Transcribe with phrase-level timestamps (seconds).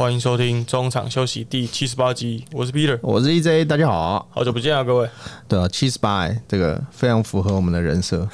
[0.00, 5.06] 欢迎收听中场休息第七十八集，我是 Peter，我是 EJ，大家好，好久不见啊，各位。
[5.46, 8.26] 对啊，七十八，这个非常符合我们的人设。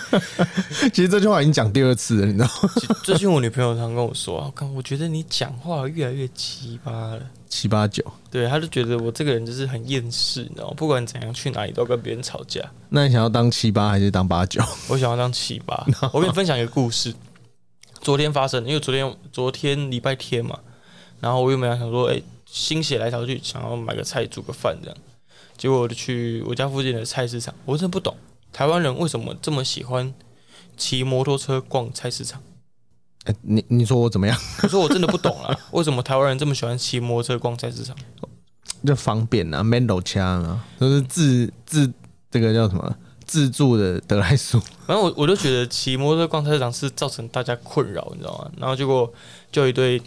[0.92, 2.70] 其实这句话已经讲第二次了，你知道吗？
[3.02, 8.04] 最近我女朋友常跟我说啊，看我觉得你讲话越来越七八了，七八九。
[8.30, 10.74] 对，她就觉得我这个人就是很厌世，你知道吗？
[10.76, 12.60] 不管怎样去哪里都跟别人吵架。
[12.90, 14.62] 那你想要当七八还是当八九？
[14.88, 15.86] 我想要当七八。
[16.12, 17.14] 我跟你分享一个故事。
[18.02, 20.56] 昨天发生，因为昨天昨天礼拜天嘛，
[21.20, 24.96] 然后我又没有想说，哎，心血来潮去想要买个菜煮个饭这样，
[25.56, 28.16] 结果我就去我家附近的菜市场，我真的不懂
[28.52, 30.12] 台湾人为什么这么喜欢
[30.76, 32.42] 骑摩托车逛菜市场。
[33.24, 34.38] 哎，你你说我怎么样？
[34.62, 37.96] 我说我真的不懂啊，为什么台湾人这么喜欢骑摩托车逛菜市场？
[38.86, 41.92] 就方便啊，mando 枪啊，都是自自
[42.30, 42.96] 这个叫什么？
[43.24, 48.48] 自助的德莱素，反正我我就觉得骑摩托车逛菜市场是造成大家困扰，你知道吗？
[48.56, 49.12] 然后结果
[49.50, 50.00] 就一堆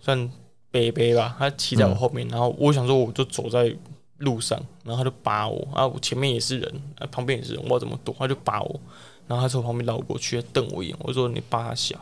[0.00, 0.30] 算
[0.72, 3.72] 北北吧，他骑在我后面，然后我想说我就走在
[4.18, 8.12] 路上，然后他就扒我，啊，我前面也是人，啊，旁边也是人，我怎么躲？
[8.18, 8.80] 他就扒我，
[9.28, 11.96] 然后他从旁边绕过去，瞪我一眼，我说你扒他小，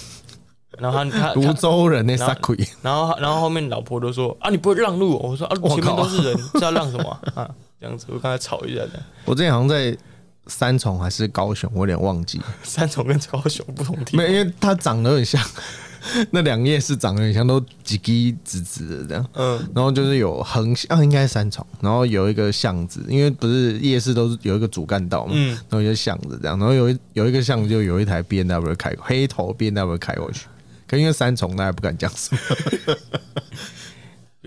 [0.78, 5.18] 然后他他泸州人那傻鬼，然后然后后面老婆都说啊，你不会让路？
[5.18, 7.52] 我说啊，前面都是人，是要让什么啊？
[7.80, 8.90] 这样子，我刚才吵一下的。
[9.24, 9.96] 我之前好像在
[10.46, 12.40] 三重还是高雄，我有点忘记。
[12.62, 15.42] 三重跟高雄不同地，没，因为他长得很像，
[16.30, 19.26] 那两夜是长得很像，都几几直直的这样。
[19.34, 30.46] 嗯，然后就是有横啊，应该是三重，然后有一个巷子，因为不是夜市都是有一个主干道嘛，嗯，然后就巷子这样，然后有一有一个巷子就有一台 B N W 开黑头 B N W 开过去，
[30.86, 32.40] 可因为三重大家不敢讲什么。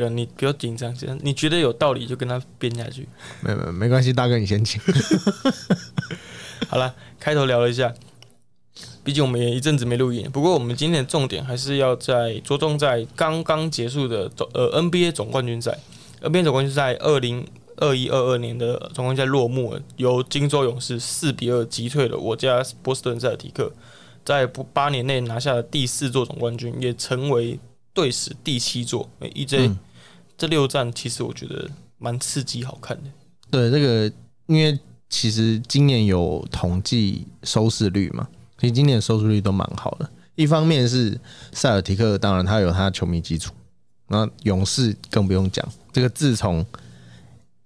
[0.10, 3.08] 你不要紧张，你觉得有道理就跟他编下去。
[3.42, 4.82] 没没没关系，大哥你先请。
[6.68, 7.94] 好了，开头聊了一下，
[9.04, 10.30] 毕竟我们也一阵子没录音。
[10.32, 15.78] 不过我们今天的重点还是要在着重在刚刚结束的总呃 NBA 总冠军赛。
[16.22, 17.46] NBA 总冠军赛二零
[17.78, 23.72] 二一二二年的总冠军赛落幕了，由金州勇士四比二击退了我家波士顿塞尔提克，
[24.24, 27.60] 在不八年内拿下了第四座总冠军，也成为
[27.94, 29.10] 队史第七座。
[29.20, 29.76] EJ。
[30.38, 33.12] 这六战其实我觉得蛮刺激、好看的。
[33.52, 34.12] 对，这个
[34.48, 38.28] 因为其实今年有统计收视率嘛，
[38.62, 40.08] 其实今年收视率都蛮好的。
[40.36, 41.20] 一方面是
[41.52, 43.52] 塞尔提克，当然他有他球迷基础，
[44.08, 45.68] 那勇士更不用讲。
[45.92, 46.64] 这个自从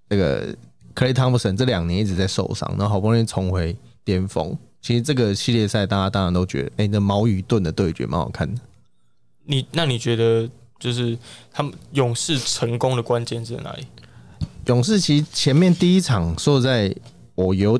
[0.09, 0.55] 这个
[0.94, 8.61] 克雷汤普森这两年一直在受伤，然后好不容易重回巅峰，其实这个系列赛大家当然都觉得，哎，那矛与盾的对决蛮好看的。
[9.44, 10.50] 你那你觉得？
[10.78, 11.17] 就是
[11.53, 13.88] 他们勇士成功的关键在哪里？
[14.66, 16.94] 勇士其实前面第一场说在，
[17.35, 17.79] 我有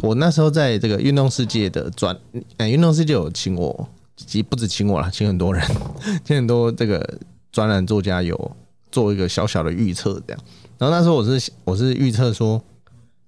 [0.00, 2.16] 我那时候在这个运动世界的专，
[2.56, 5.64] 哎，运动世界有请我，其实不止请我了，请很多人，
[6.24, 7.18] 请很多这个
[7.52, 8.56] 专栏作家有
[8.90, 10.42] 做一个小小的预测，这样。
[10.78, 12.62] 然后那时候我是我是预测说，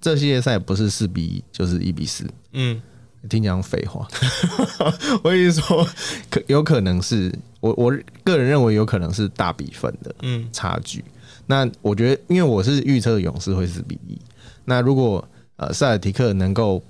[0.00, 2.24] 这系列赛不是四比一，就是一比四。
[2.52, 2.80] 嗯。
[3.28, 4.06] 听讲废话，
[5.24, 5.84] 我跟你说，
[6.30, 11.04] 可有可能是我我个人认为有可能是大比分的嗯差距。
[11.46, 14.16] 那我觉得，因为我是预测勇士会四比一。
[14.64, 16.82] 那如果呃塞尔提克能够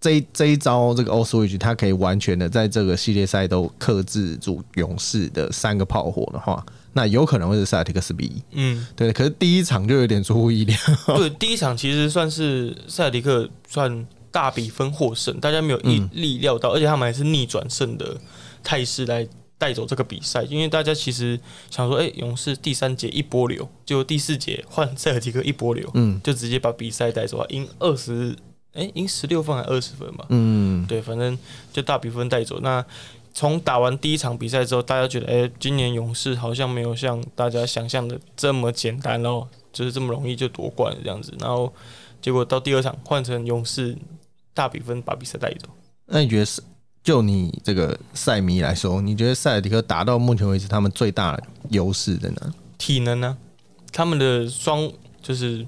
[0.00, 8.42] 这这一招这个 All Switch，他可以完全的在这个系列赛都克制住勇士的三个炮火的话，那有可能会是塞尔提克四比一。
[8.52, 9.12] 嗯，对。
[9.12, 10.76] 可是第一场就有点出乎意料。
[11.16, 14.06] 对，第一场其实算是塞尔提克算。
[14.32, 18.14] 大比分获胜，大家没有意意料到，而且他们还是逆转胜的
[18.62, 19.26] 态势来
[19.58, 20.42] 带走这个比赛。
[20.44, 21.38] 因为大家其实
[21.70, 28.36] 想说，哎，勇士第三节一波流，就第四节换塞尔提克一波流，嗯，就直接把比赛带走啊，赢二十，
[28.72, 31.38] 哎，赢十六分还二十分吧，嗯，对，反正
[31.72, 32.60] 就大比分带走。
[32.60, 32.84] 那
[33.32, 41.34] 从打完第一场比赛之后，大家觉得，哎，今年勇士好像没有像大家想象的这么简单哦，就是这么容易就夺冠这样子。
[41.40, 41.72] 然后
[42.20, 43.96] 结果到第二场换成勇士。
[44.56, 45.68] 大比分把比赛带走。
[46.06, 46.62] 那你觉得是
[47.06, 52.52] 就你这个赛迷来说，你觉得塞尔迪克打到目前为止他们最大的优势在哪？
[52.78, 53.38] 体能呢？
[53.92, 54.90] 他们的双
[55.22, 55.64] 就是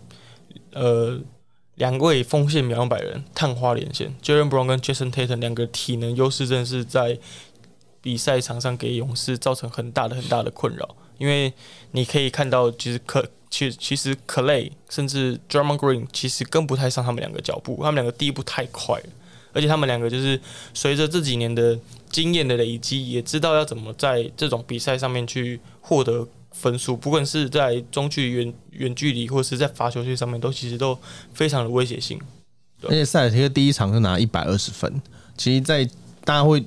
[0.72, 1.16] 呃
[1.76, 7.16] 两位锋线秒百人探花连线，Jalen Brown 跟 Jason Tatum 两个体能优势真的是在
[8.02, 10.96] 比赛场上给勇士造成很大的很大的困扰。
[11.18, 11.52] 因为
[11.92, 19.06] 你可以看到，其实可其其实 Clay 甚至 Drummond Green 其实跟不太上他们两个脚步，他们两个第一步太快了，
[19.52, 20.40] 而且他们两个就是
[20.74, 21.78] 随着这几年的
[22.10, 30.98] 经验的累积，也知道要怎么在这种比赛上面去获得分数，不管是在中距、远远距离，或是在罚球线上面，都其实都
[31.32, 32.20] 非常的威胁性。
[32.82, 35.02] 而且塞尔提克第一场就拿一百二十分，
[35.36, 35.84] 其实，在
[36.24, 36.64] 大家会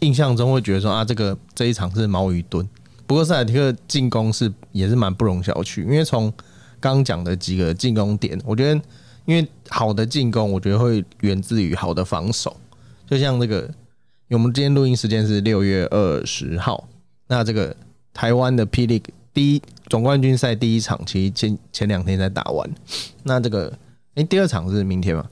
[0.00, 2.68] 印象中会觉得说啊，这个这一场是矛与盾。
[3.06, 6.30] 不过塞尔提克进攻是也是蛮不容小觑，因为从
[6.78, 8.80] 刚讲的几个进攻点，我觉得
[9.28, 12.56] 因为好的进攻，我觉得会源自于好的防守。
[13.06, 13.70] 就像这个，
[14.30, 16.88] 我们今天录音时间是六月二十号，
[17.26, 17.76] 那这个
[18.14, 19.02] 台湾的霹雳
[19.34, 22.66] 第一总冠军赛第一场，其实前前两天才打完，
[23.22, 23.70] 那这个
[24.14, 25.28] 诶、第二场是明天吗？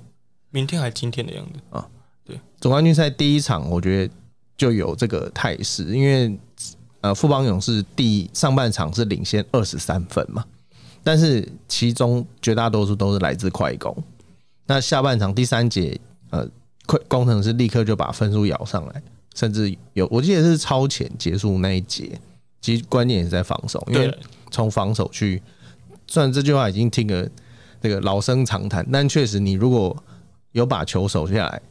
[0.51, 1.89] 明天还今天的样子啊？
[2.23, 4.15] 对总冠军赛第一场，我觉得
[4.59, 6.39] 就有这个态势，因为
[7.01, 10.45] 呃，富邦勇士第上半场是领先二十三分嘛，
[11.07, 13.97] 但是其中绝大多数都是来自快攻。
[14.67, 15.97] 那下半场第三节，
[16.31, 16.45] 呃，
[16.85, 19.01] 快工程师立刻就把分数咬上来，
[19.37, 22.21] 甚至有我记得是超前结束那一节。
[22.61, 24.13] 其实关键也是在防守，因为，
[24.51, 25.41] 从防守去，
[26.09, 27.29] 虽然这句话已经听了
[27.81, 29.97] 这个老生常谈，但确实你如果
[30.51, 31.63] 有把球守下来，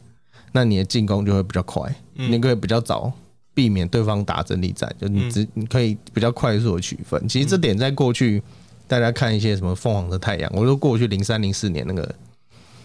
[0.53, 3.11] 那你的进攻就会比较快，嗯你可以比较早
[3.53, 7.27] 避免对方打阵地战，就你只你可以比较快速的取分。
[7.27, 8.41] 其实这点在过去
[8.87, 12.15] 大家看一些什么凤凰的太阳，我说过去零三零四年那个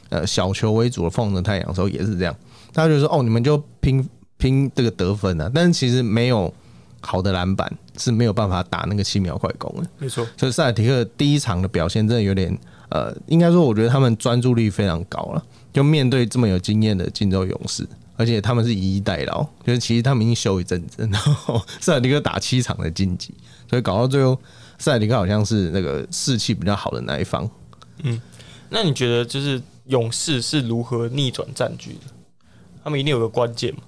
[0.09, 2.35] 呃小球为主的凤凰的太阳的时候也是这样，
[2.73, 6.53] 大家就说哦你们就拼拼这个得分啊，但是其实没有
[7.01, 9.89] 好的篮板是没有办法打那个七秒快攻的。
[9.99, 12.57] 没错，所以塞尔提克第一场的表现真的有点
[12.89, 17.87] 呃，应该说我觉得他们专注力非常高了，就面对这么有经验的金州勇士，
[18.17, 23.33] 而且他们是以逸待劳，就是其实他们已经休一阵子，然后塞尔提克打七场的晋级，
[23.69, 24.37] 所以搞到最后
[24.81, 27.49] 塞尔提克好像是那个士气比较好的那一方。
[28.03, 28.21] 嗯
[28.69, 32.13] 那你觉得就是勇士是如何逆转战局的？
[32.83, 33.83] 他们一定有个关键嘛？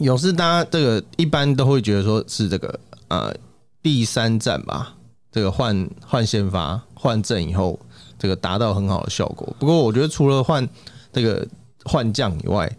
[0.00, 3.32] 勇士大家这个一般都会觉得说是这个呃
[3.80, 4.94] 第三战吧，
[5.30, 7.78] 这个换换先发换阵以后，
[8.18, 9.56] 这个达到很好的效果。
[9.58, 10.68] 不过我觉得除了换
[11.12, 11.46] 这个
[11.84, 12.70] 换将以外，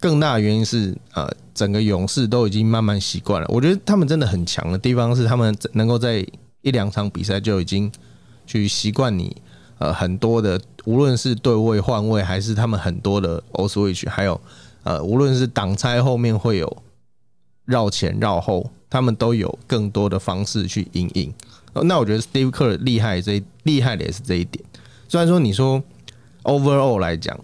[0.00, 3.46] 更大的原因是呃整个勇士都已经慢慢习惯了。
[3.50, 6.26] 我觉得他们真的很强的地方是他们能够在
[6.64, 7.92] 一两场比赛就已经
[8.46, 9.36] 去习惯你
[9.78, 14.40] 呃很多的，无论是对位换位，还是他们很多的 O switch，还有
[14.82, 16.76] 呃无论是挡拆后面会有
[17.66, 21.32] 绕前绕后，他们都有更多的方式去应应。
[21.74, 24.64] 呃那我觉得 Steve Kerr 厉害这厉害的也是这一点。
[25.08, 25.82] 虽然说你说
[26.44, 27.38] overall 来讲，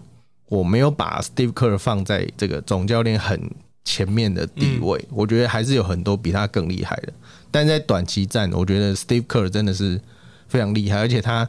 [0.47, 3.39] 我没有把 Steve Kerr 放在这个总教练很
[3.83, 7.13] 前面的地位，我觉得还是有很多比他更厉害的。
[7.51, 9.99] 但在短期战，我觉得 Steve Kerr 真的是
[10.47, 11.47] 非常厉害，而且他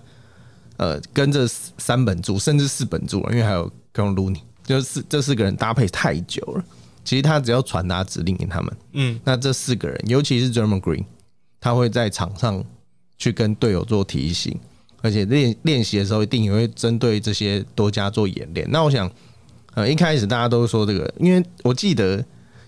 [0.76, 6.64] 呃跟着三本柱甚至四本柱了，因为还有 k o n Looney，就是这四个人搭配太久了。
[7.04, 11.04] 其实他只要传达指令给他们，嗯，那这四个人，尤其是 German Green，
[11.60, 12.64] 他会在场上
[13.19, 14.56] 去跟队友做提醒，
[15.00, 18.64] 而且练练习的时候一定也会针对这些多加做演练。
[18.70, 19.10] 那我想，
[19.75, 22.25] 呃，一开始大家都说这个，因为我记得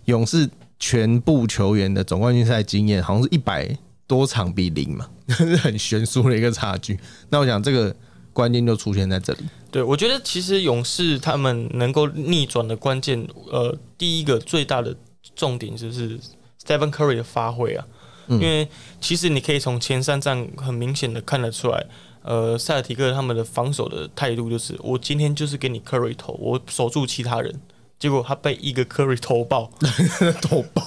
[0.06, 0.50] 勇士
[0.86, 3.74] 全部球员的总冠军赛经验好像是一百
[4.06, 7.00] 多场比零嘛，是 很悬殊的一个差距。
[7.30, 7.96] 那我想这个
[8.34, 9.38] 关键就出现在这里。
[9.70, 14.94] 对，我觉得其实勇士他们能够逆转的关键，呃，第一个最大的
[15.34, 16.20] 重点就是
[16.62, 17.86] Stephen Curry 的发挥啊，
[18.28, 18.68] 因为
[19.00, 21.86] 其实你可以从前三战很明显的看得出来，
[22.20, 27.58] 呃，塞尔提克他们的防守的态度就是，我今天就是给你 Curry 投，我守住其他人，
[28.04, 29.70] 结果他被一个 Curry 投爆，
[30.42, 30.82] 投爆，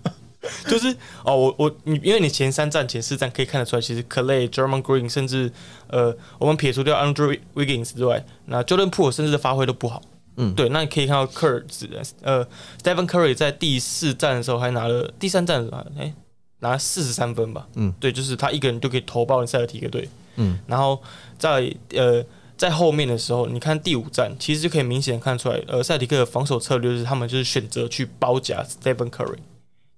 [0.66, 5.52] 就是哦，我我你，因为你前三站、前四站可以看得出来，其实 Clay、German Green，甚至
[5.88, 10.00] 呃，我们撇除掉 Andrew Wiggins 之外，那 Jordan Poole 甚至发挥都不好。
[10.38, 11.64] 嗯对，那你可以看到 Curry
[12.22, 12.46] 呃
[12.82, 16.14] Stephen Curry 在第四站的时候还拿了第三站的时候，哎、
[16.60, 17.68] 拿了四十三分吧。
[17.74, 20.08] 嗯，对，就是他一个人就可以投爆塞尔提克队。
[20.36, 20.98] 嗯，然后
[21.38, 22.24] 在呃
[22.58, 29.38] 在后面的时候，你看第五站，其实就可以明显看出来，呃，赛迪克的防守策略就是他们就是选择去包夹 Stephen Curry，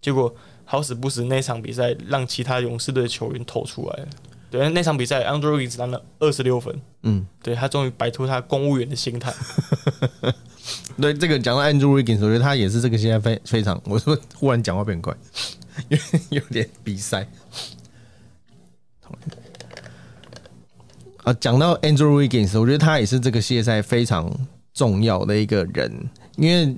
[0.03, 0.33] 结果
[0.67, 4.09] 好死不死那场比赛让其他勇士队的球员投出来了。
[4.51, 9.33] 对，那场比赛 Andrew Wiggins 拿了二十六分，嗯，对他终于摆脱他公务员的心态。
[11.01, 15.17] 对，这个讲到 Andrew Wiggins，我觉得他也是这个现在非非常，我说忽然讲话变快，
[16.29, 17.27] 有点鼻塞。
[21.25, 24.31] 啊，讲到 Andrew Wiggins，我觉得他也是这个系列赛非常
[24.73, 25.93] 重要的一个人，
[26.37, 26.77] 因为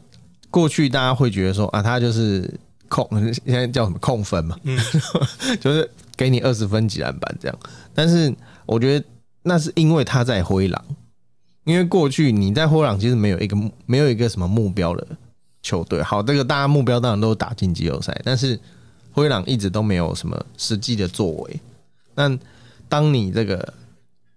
[0.50, 2.52] 过去大家会觉得说啊，他就是
[2.88, 3.08] 控，
[3.44, 4.78] 现在叫什么控分嘛，嗯
[5.60, 7.58] 就是给你二十分几篮板这样。
[7.94, 8.34] 但是
[8.66, 9.06] 我觉得
[9.42, 10.84] 那是因为他在灰狼，
[11.64, 15.06] 因为过去你在灰狼其实没有一个目没有一个什么目标的
[15.62, 16.02] 球队。
[16.02, 18.58] 好，这个大家目标当然都是打进季后赛，但是
[19.12, 21.60] 灰狼一直都没有什么实际的作为。
[22.14, 22.36] 那
[22.88, 23.72] 当你这个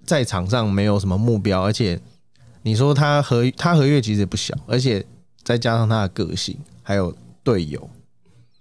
[0.06, 2.00] 在场上没有什么目标，而且
[2.62, 5.06] 你说他合他合约其实也不小，而且
[5.44, 7.90] 再加上他的个性还有队友，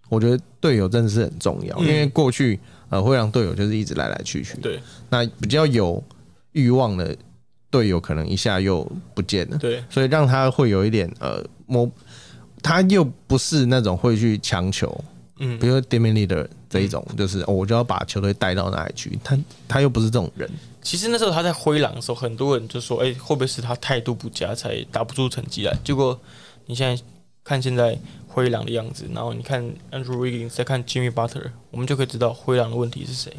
[0.09, 2.59] 我觉得队友真的是很重要，因为过去
[2.89, 4.81] 呃会让队友就是一直来来去去，对。
[5.09, 6.03] 那比较有
[6.53, 7.17] 欲望的
[7.71, 11.91] 队友可能一下又不见了，对，所以让他会有一点呃摸，
[12.63, 15.05] 他又不是那种会去强求，
[15.39, 15.59] 嗯。
[15.59, 20.49] 比如说 d e m i Leader 这一种，就是、哦我就要把球队带到哪里去，他他又不是这种人，
[20.85, 26.19] 其实那时候他在灰狼的时候，很多人就说：“哎、会不会是他态度不佳才打不出成绩来？”结果
[26.67, 27.03] 你现在
[27.43, 27.99] 看现在
[28.29, 33.33] 灰狼的样子，然后你看 Andrew Wiggins，再看 Jimmy Butler，我们就可以知道灰狼的问题是谁。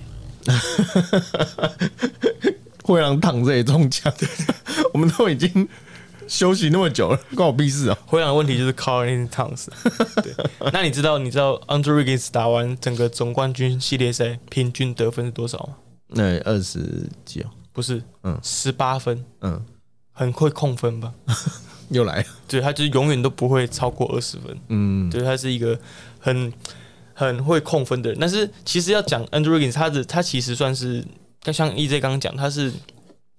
[2.83, 4.11] 灰狼躺着也中枪，
[4.93, 5.67] 我们都已经
[6.27, 7.97] 休息那么久了，关我屁事啊！
[8.07, 9.67] 灰狼的问题就是 Carl Anthony Towns。
[10.21, 10.33] 对，
[10.73, 15.75] 那你知道你知道 Andrew Wiggins 打完整个总冠军系列赛平均得分是多少吗？
[16.07, 19.65] 那二十几哦，不是，嗯十八分，嗯，
[20.11, 21.13] 很会控分吧？
[21.89, 24.57] 又来了，对，他就是永远都不会超过二十分。
[24.69, 25.79] 嗯，对，他是一个
[26.19, 26.51] 很
[27.13, 28.17] 很会控分的人。
[28.19, 31.05] 但是其实要讲 Andrew Wiggins，他的他其实算是，
[31.53, 32.73] 像 EJ 刚刚讲，他是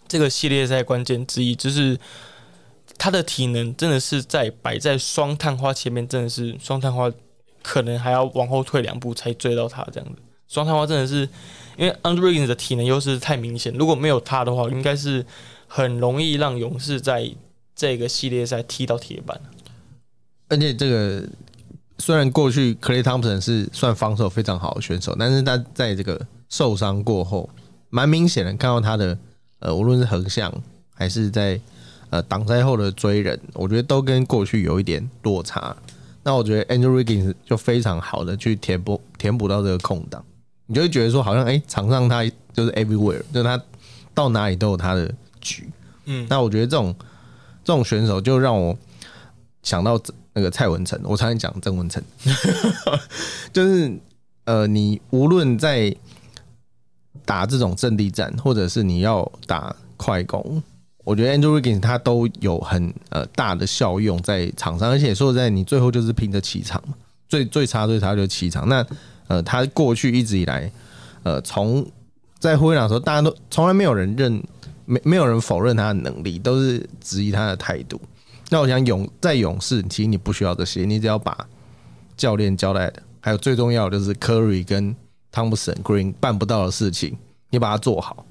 [0.06, 1.98] 这个系列赛关键之一，就是
[2.96, 7.10] 他的体能真的是在摆在双探花前面，真的是双探花
[7.62, 10.22] 可能还要往后退两步才追到他这样子。
[10.46, 11.28] 双探花真的是
[11.76, 15.24] 因为 Andrew Wiggins 的体能优势太明显，如果没有他的话，应该是
[15.66, 17.30] 很容易让勇士在
[17.74, 19.40] 这个系列赛踢到铁板。
[20.48, 21.28] 而且这个
[21.98, 27.50] 虽然过去 Clay Thompson 是算防守非常好的选手，但是他在这个受伤过后，
[27.90, 29.18] 蛮明显的看到他的
[29.58, 30.52] 呃，无论是横向
[30.94, 31.60] 还是在
[32.10, 35.76] 呃挡拆后的追人，我觉得都跟过去有一点落差。
[36.22, 40.24] 那我觉得 Andrew Wiggins 就非常好的去填补填补到这个空档，
[40.66, 43.60] 你就会觉得说好像哎、场上他就是 everywhere，就是他
[44.12, 45.68] 到哪里都有他的局。
[46.06, 46.94] 嗯，那我觉得这种
[47.64, 48.76] 这种选手就让我
[49.62, 50.00] 想到
[50.32, 52.02] 那个蔡文成，我常常讲郑文成，
[53.52, 53.92] 就是
[54.44, 55.94] 呃，你无论在
[57.24, 60.62] 打这种阵地战，或者是你要打快攻，
[61.04, 66.94] 我觉得 Andrew Wiggins 他都有很呃大的效用在场上，而且说实在，你最后就是拼着气场嘛，
[67.28, 68.68] 最最差最差就是气场。
[68.68, 68.86] 那
[69.28, 70.70] 呃，他过去一直以来，
[71.22, 71.86] 呃，从
[72.38, 74.42] 在灰狼的时候，大家都从来没有人认，
[74.84, 78.00] 没没有人否认他的能力，都是质疑他的态度。
[78.50, 81.36] 那我想勇在勇士，其实你不需要这些，你只要把
[82.16, 84.94] 教练交代的，还有最重要的就是 Curry 跟
[85.32, 87.18] 汤普森 Green 办不到的事情，
[87.50, 88.24] 你把它做好，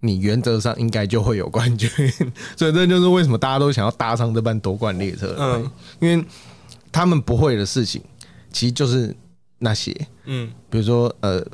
[0.00, 1.90] 你原则上应该就会有冠军。
[2.56, 5.34] 所以这就是为什么大家都想要搭上这班夺冠列车。
[5.38, 6.24] 嗯嗯，因为
[6.90, 8.00] 他们不会的事情，
[8.50, 9.14] 其实就是
[9.58, 11.44] 那些，嗯比如说呃，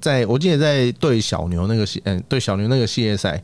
[0.00, 3.42] 在我记得在对小牛那个系，嗯、对小牛那个系列赛，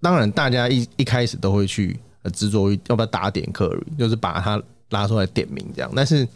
[0.00, 5.90] 当然大家一一开始都会去呃执着于要不要打点科瑞，就是把他拉出来点名这样。
[5.94, 6.26] 但是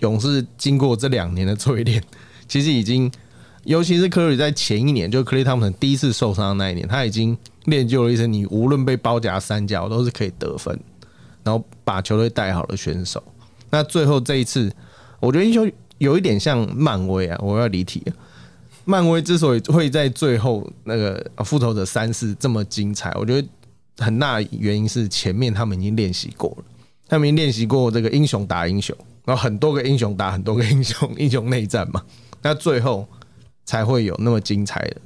[0.00, 2.02] 勇士经过这两年的淬炼，
[2.48, 3.10] 其实已经，
[3.64, 7.36] 尤其是科瑞在前一年，就克雷汤普森第一次受伤那一年，他已经
[7.66, 10.76] 练就了一身，你无论被包夹三角都是可以得分，
[11.44, 13.22] 然后把球队带好的选手。
[13.70, 14.72] 那最后这一次，
[15.20, 18.12] 我觉得英雄有一点像漫威啊，我要离题了。
[18.84, 23.48] 漫威之所以会在最后那个复仇者三世这么精彩，我觉得
[23.98, 26.64] 很大原因是前面他们已经练习过了，
[27.08, 32.00] 他们已经练习过这个英雄打英雄，然后很多个英雄打很多个英雄，英雄内战嘛，
[32.42, 33.08] 那最后
[33.64, 34.96] 才会有那么精彩的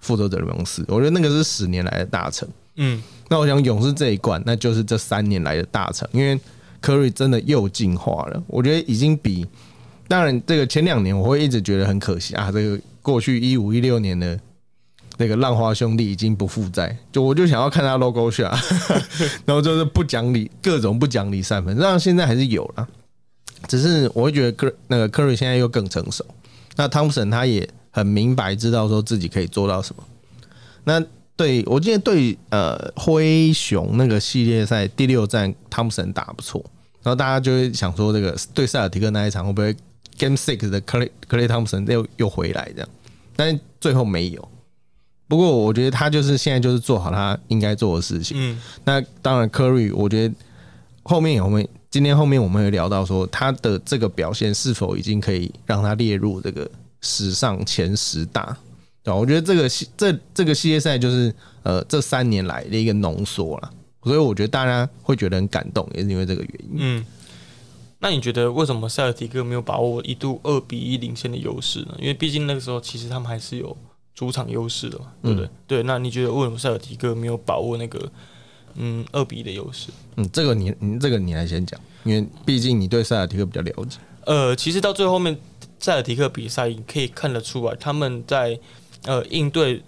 [0.00, 0.84] 复仇者联盟四。
[0.88, 2.48] 我觉得那个是十年来的大成。
[2.74, 6.36] 嗯，那我想勇士这一冠，那就是这三年来的大成，因为
[6.80, 9.46] 科瑞真的又进化了，我觉得已经比
[10.06, 14.38] 当然这个前两年我会一直觉得很可惜啊，这个过去一五一六年的
[15.16, 18.56] 那个浪花兄弟已经不复在，就我就想要看他 logo 下，
[19.44, 22.88] 然后就是不讲理，各种不讲理三分，当然现在还是有了，
[23.66, 26.24] 只是我会觉得科那个科瑞现在又更成熟，
[26.76, 30.04] 那汤普森他也很明白知道说自己可以做到什么，
[30.84, 31.04] 那。
[31.38, 36.60] 对，我今天对呃灰熊那个系列赛第六战，汤普森打不错，
[37.00, 39.72] 然后大家就会想说，这个对塞尔提克那一场会不会
[40.18, 42.88] Game Six 的克雷克雷汤普森又又回来这样？
[43.36, 44.48] 但是最后没有。
[45.28, 48.36] 不过我觉得他就是现在就是做好他应该做的事情。
[48.36, 50.34] 嗯，那当然科瑞，我觉得
[51.04, 56.68] 后面我们今天后面我们会聊到说他的这个表现是否已经可以让他列入这个
[57.00, 58.56] 史上前十大。
[59.14, 63.70] 我觉得这个系这这个系列赛就是呃这三年来的一个浓缩了，
[64.02, 66.76] 所以我觉得大家会觉得很感动，也是因为这个原因。
[66.78, 67.04] 嗯，
[68.00, 71.94] 那你觉得为什么塞尔提克没有把握一度二比一领先的优势呢？
[71.98, 73.76] 因为毕竟那个时候其实他们还是有
[74.14, 75.48] 主场优势的嘛，对不对？
[75.66, 78.10] 对，那你觉得为什么塞尔提克没有把握那个
[78.74, 79.90] 嗯二比一的优势？
[80.16, 83.98] 嗯，这个你你这个你来先讲，因为毕竟你对塞尔提克比较了解。
[84.26, 85.36] 呃，其实到最后面
[85.78, 88.58] 塞尔提克比赛可以看得出来，他们在
[89.04, 89.82] 呃应对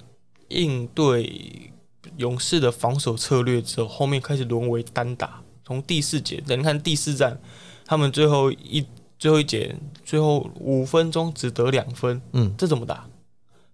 [0.48, 1.72] 应对
[2.16, 5.42] 勇士的防守策略之后，后面开始沦为单打。
[5.64, 7.40] 从第四节，你看第四战，
[7.86, 8.84] 他们最后一
[9.18, 13.06] 最后一节最后五分钟只得两分，嗯，这怎么打？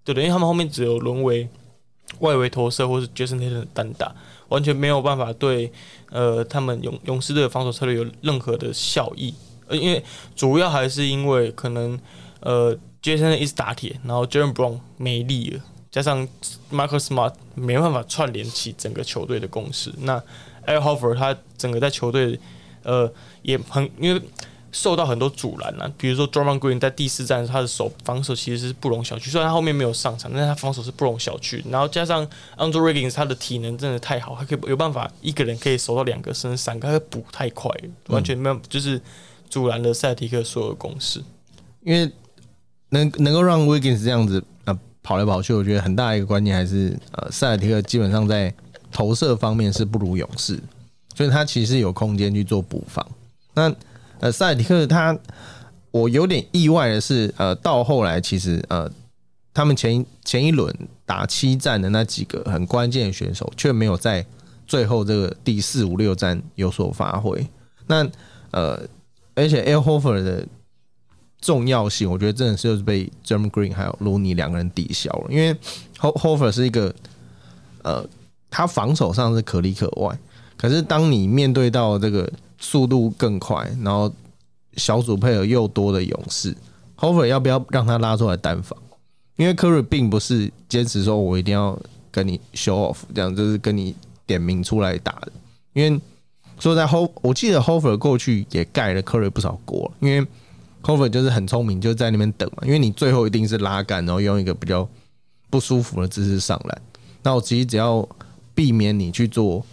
[0.04, 1.48] 对的，因为他们后面只有沦为
[2.18, 4.14] 外围投射或是 Jason Tatum 的单打，
[4.48, 5.72] 完全没有办法对
[6.10, 9.34] 呃他们勇勇士队的防守策略有任何的效益。
[9.66, 11.98] 呃，因为主要还是因为可能
[12.40, 12.76] 呃
[13.06, 15.60] Jason 一直打铁，然后 Jaren Brown 没力了，
[15.90, 16.26] 加上
[16.72, 19.92] Marcus Smart 没办法串联起整个球队的攻势。
[19.98, 20.18] 那
[20.66, 22.40] Al Horford 他整个在球队
[22.82, 24.20] 呃也很因为。
[24.72, 31.62] 受到很多阻拦啊，比如说 Draymond Green 在第四战他的手防守其实是不容小觑，虽然他后面没有上场，但是他防守是不容小觑。
[31.70, 37.70] 然后加上 Andrew Wiggins 他的体能真的太好，他可以有办法一个人可以守到两个甚至三个，他补太快，
[38.08, 39.00] 完全没有就是
[39.48, 41.24] 阻拦了塞提克所有的攻势。
[41.82, 42.12] 因为
[42.96, 48.52] 能能够让 Wiggins 这样子呃跑来跑去，我觉得很大一个关键还是呃塞尔提克基本上在
[48.90, 50.58] 投射方面是不如勇士，
[51.14, 53.06] 所以他其实有空间去做补防。
[53.54, 53.72] 那
[54.20, 55.18] 呃，塞尔提克他，
[55.90, 58.90] 我有点意外的是，呃，到后来其实呃，
[59.52, 60.74] 他们前前一轮
[61.04, 64.24] 打七战的那几个很关键的选手，却没有在
[64.66, 67.46] 最后这个第四五六战有所发挥。
[67.86, 68.06] 那
[68.52, 68.82] 呃，
[69.34, 70.46] 而且 Al Hofer 的
[71.46, 75.26] 重要性，我觉得真的是就是被 Jam Green 还有 Looney 两个人抵消了。
[75.30, 75.54] 因为
[76.00, 76.94] Ho Hofer 是一个
[77.82, 78.04] 呃，
[78.50, 80.18] 他防守上是可里可外，
[80.56, 82.30] 可是当你面对到这个。
[82.58, 84.10] 速度更快，然后
[84.76, 86.56] 小组配合又多的勇士
[86.96, 88.76] ，Hover 要不要让他拉出来单防？
[89.36, 91.78] 因为 Curry 并不是坚持说我一定要
[92.10, 93.94] 跟你 show off，这样就是跟你
[94.26, 95.32] 点名出来打的。
[95.74, 96.00] 因为
[96.58, 100.26] 说在 Ho，我记得 Hover 过去也盖了 Curry 不少锅，因为
[100.86, 102.62] Cover 就是很聪明，就在那边等嘛。
[102.64, 104.88] 因为你最后一定是拉杆，然后用一个比较
[105.50, 106.78] 不舒服的姿势上来，
[107.24, 108.08] 那我其实只要
[108.54, 109.66] 避免你去做。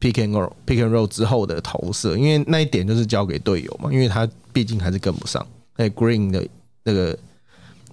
[0.00, 5.44] Pick and roll，pick and roll 之后的投射，因为那一点就是交给队友嘛，因为他毕竟还是跟不上。
[5.74, 6.46] 哎，Green 的
[6.84, 7.18] 那个，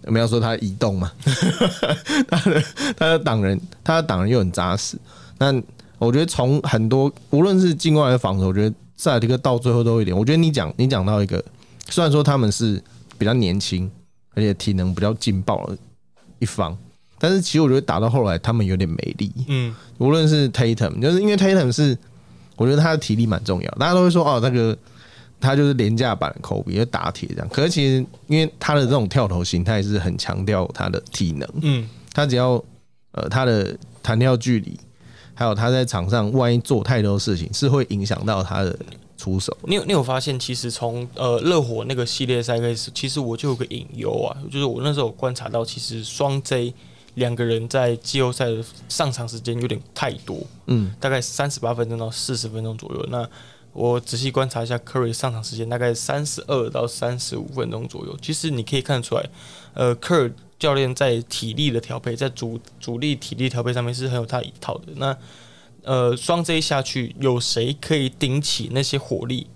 [0.04, 1.12] 我们要说他移动嘛，
[2.30, 2.64] 他的
[2.96, 5.00] 他的挡人，他的挡人又很扎实。
[5.40, 5.52] 那
[5.98, 10.16] 我觉得从很多无论是进攻还是防守，我觉得塞尔提克到最后都有一点。
[10.16, 11.44] 我觉得你讲你讲到一个，
[11.90, 12.82] 虽然说他们是
[13.18, 13.90] 比较年轻，
[14.34, 15.78] 而且体能比较劲爆的
[16.40, 16.78] 一方。
[17.18, 19.32] 但是其实我觉得打到后来，他们有点没力。
[19.48, 21.98] 嗯，无论是 Tatum，就是因为 Tatum 是，
[22.58, 23.72] 我觉得他的体力蛮重要。
[23.72, 24.78] 大家都会说哦，那个
[25.40, 27.48] 他就是廉价版的 Kobe，就打铁这样。
[27.50, 31.50] 可是其实因为他的这种跳投形态是很强调他的体能。
[31.62, 32.62] 嗯，他只要
[33.14, 34.78] 呃他的弹跳距离，
[35.34, 38.78] 还有他在场上万一做太多事情，是会影响到他的
[39.26, 39.58] 出手。
[39.64, 46.74] 你有你有发现，其实从呃热火那个系列赛开始，其实我就有个隐忧啊，就是我那时候观察到，其实双 J。
[47.16, 53.06] 两个人在季后赛的上场时间有点太多，嗯，大概三十八分钟到四十分钟左右。
[53.10, 53.26] 那
[53.72, 58.18] 我仔细观察一下，Curry 上场时间大概三十二到三十五分钟左右。
[58.22, 59.30] 其实你可以看出来，
[59.76, 64.88] 呃，Curry 教练在体力的调配，在主主力体力调配上面是很有他一套的。
[64.98, 65.18] 那
[65.86, 69.48] 呃，双 J 下去，有谁可以顶起那些火力？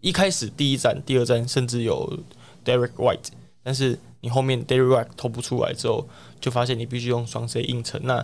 [0.00, 2.18] 一开始第一站、第二站甚至有
[2.64, 3.28] Derek White，
[3.62, 6.08] 但是你后面 Derek White 投不出来之后。
[6.40, 7.98] 就发现你必须用双 C 硬撑。
[8.04, 8.22] 那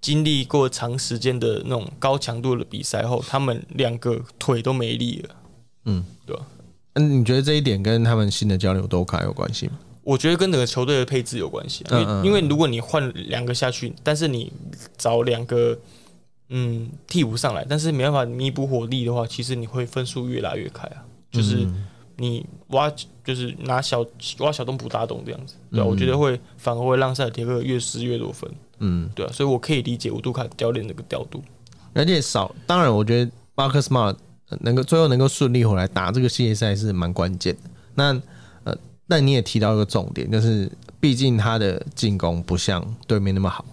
[0.00, 5.34] 经历过长时间的那种高强度的比赛后，他们两个腿都没力了。
[5.86, 6.46] 嗯，对吧？
[6.92, 9.72] 嗯，你觉得这一点跟他们新的交流都卡有关系吗？
[10.04, 11.84] 我觉得跟整个球队的配置有关系。
[11.90, 14.52] 因为因为如果你换两个下去，但是你
[14.96, 15.76] 找两个
[16.48, 21.04] 嗯替补上来，但是没办法弥补火力的话，其实你会分数越拉越开啊。
[21.30, 21.66] 就是。
[22.16, 22.88] 你挖
[23.24, 24.06] 就是拿小
[24.38, 31.42] 挖小洞补大洞这样子，对，我觉得会反而会让塞尔提克越失越多分，嗯，对啊，所以我可以理解五度卡教练这个调度，
[31.92, 34.14] 而且少，当然我觉得巴克斯马
[34.60, 37.62] 能够最后能够顺利回来打这个系列赛是蛮关键的。
[37.96, 38.12] 那
[38.62, 38.72] 呃，
[39.06, 43.64] 那你也提到一个重点，就是毕竟他的进攻不像对面那么好，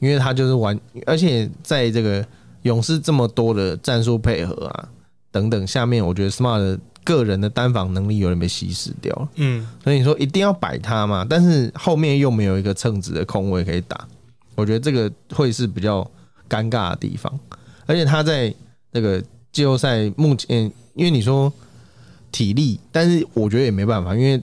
[0.00, 2.26] 因为他就是玩，而且在这个
[2.62, 4.88] 勇士这么多的战术配合啊
[5.30, 6.78] 等等下面，我觉得 Smart。
[7.02, 11.26] 个人的单防能力有点被稀释掉了，嗯，所以你说一定要摆他嘛？
[11.28, 14.06] 但是后面又没有一个称职的空位可以打，
[14.54, 16.08] 我觉得这个会是比较
[16.46, 17.32] 尴尬的地方。
[17.86, 18.54] 而且他在
[18.92, 21.50] 那个季后赛目前，因为你说
[22.30, 24.40] 体力，但是我觉得也没办法，因为。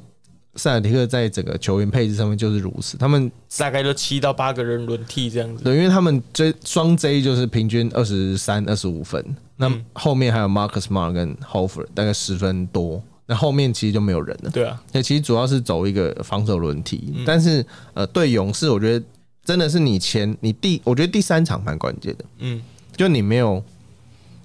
[0.58, 5.64] 塞尔提克在整个球员配置上面就是如此，他们大概就七到八个人轮替这样子。
[5.64, 9.24] 对，因为他们追双 J 就是平均二十三、二十五分，
[9.56, 14.50] 那后面还有 Marcus Smart 跟 Hofer 大概十分多，那后面其实就没有人了。
[14.50, 19.06] 对啊，那其实主要是走一个防守轮替，但是呃，对勇士，我觉得
[19.46, 22.62] 真的是你前你第，我觉得第三场蛮关键的，嗯，
[22.96, 23.64] 就你没有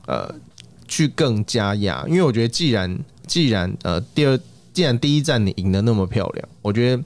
[0.06, 0.32] 呃
[0.86, 4.38] 去更加压，因为我觉得既然既然呃第二
[4.72, 7.02] 既然第一站你赢得那么漂亮，我觉得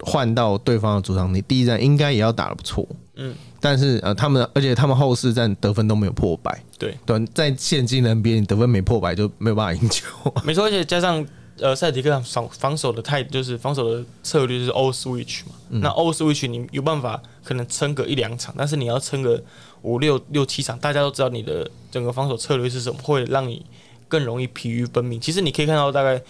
[0.00, 10.06] 换到对方的主场，你第一站应该也要打得不错，嗯，但是呃他们而且他们后四站得分都没有破百，对，对，在现今的 NBA 你得分没破百就没有办法赢球，
[10.44, 11.24] 没错，而且加上
[11.58, 19.42] 呃塞迪克防防守的态就是防守的策略就是 all switch 嘛，那 all switch 你有办法可能撑个一两场，但是你要撑个
[19.82, 23.64] 五六六七场，大家都知道你的整个防守策略是什么，会让你
[24.08, 25.20] 更容易疲于奔命。
[25.20, 26.20] 其实你可以看到大概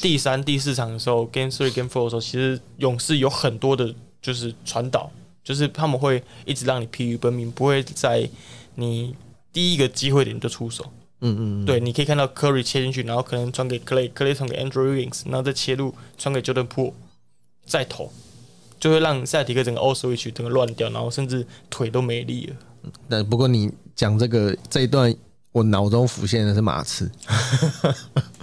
[0.00, 5.10] 第三、第四场的时候，game three、game four 的时候，其实勇士有很多的就是传导，
[5.42, 8.28] 就是他们会一直让你疲于奔命，不会在
[8.74, 9.14] 你
[9.52, 10.84] 第一个机会点就出手。
[11.20, 16.92] 嗯嗯，对，你可以看到 Curry 切进去，然后可能传给 Clay，Clay 传给 Andrew Wiggins，然后再切入传给 Jordan Poole，
[17.64, 18.12] 再投，
[18.78, 22.56] 就会让赛提克整个 all switch 整个乱掉，然后甚至腿都没力了。
[23.08, 25.14] 但不过你讲这个这一段，
[25.52, 27.10] 我脑中浮现的是马刺，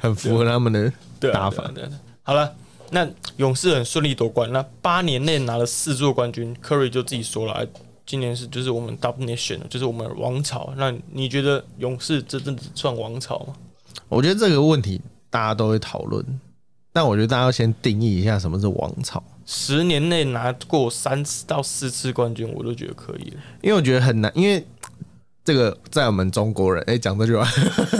[0.00, 0.92] 很符合他们的
[1.32, 1.72] 打法对啊。
[1.74, 2.54] 对啊对啊好了，
[2.90, 7.66] 那勇士很顺利夺冠，那八年内拿了四座冠军，Curry 就自己说了，哎
[8.06, 10.72] 今年是就是我们 domination，就是我们王朝。
[10.76, 13.54] 那你觉得勇士这真的算王朝吗？
[14.08, 16.24] 我觉得这个问题大家都会讨论，
[16.92, 23.36] 但我觉得大家要先定义一下什么是王朝，十年内拿过三次到四次冠军，我都觉得可以了。
[23.62, 24.66] 因为我觉得很难，因为
[25.50, 27.44] 这个在我们中国人，哎、讲这句话，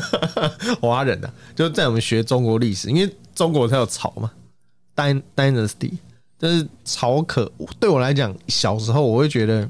[0.81, 4.31] 华人啊，就在我们学中国历史，因为中国才有朝嘛
[4.95, 5.95] ，dyn dynasty，
[6.39, 9.69] 但是朝可对我来讲，小时候我会觉得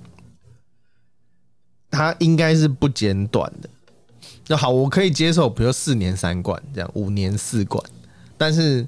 [1.90, 3.70] 它应该是不简短的。
[4.48, 7.82] 那好，我可以接受，比如四年三冠这样，五年四冠，
[8.36, 8.86] 但是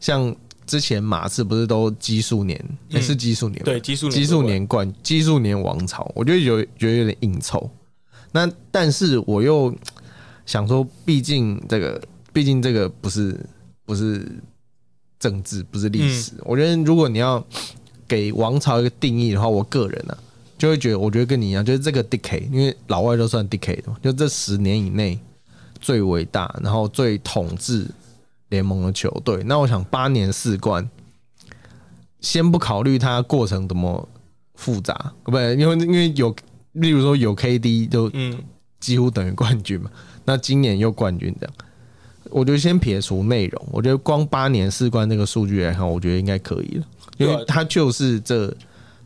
[0.00, 7.70] 像之前马刺不是都奇数年，也、是奇数年吗，对，基数奇数年冠，奇数年王朝，我觉得有觉得有点硬凑。
[8.32, 9.74] 那但是我又
[10.44, 13.38] 想说，毕竟这个，毕竟这个不是
[13.84, 14.26] 不是
[15.18, 16.32] 政治，不是历史。
[16.44, 17.44] 我觉得如果你要
[18.08, 20.18] 给王朝一个定义的话，我个人呢、啊、
[20.58, 25.18] 就会觉得，我觉得跟你一样，就是这个 decade，因为老外都算 decade 的嘛，就这十年以内
[25.80, 27.86] 最伟大，然后最统治
[28.48, 29.42] 联盟的球队。
[29.44, 30.88] 那我想八年四冠，
[32.20, 34.08] 先不考虑它过程怎么
[34.54, 36.34] 复杂，不，因为因为有，
[36.72, 38.38] 例如说有 KD 就嗯，
[38.80, 39.90] 几乎等于冠军嘛，
[40.24, 41.54] 那今年又冠军这样，
[42.30, 46.84] 我觉得先撇除内容，我觉得光八年四冠这个数据来看，我觉得应该可以了，
[47.18, 48.54] 因为他就是这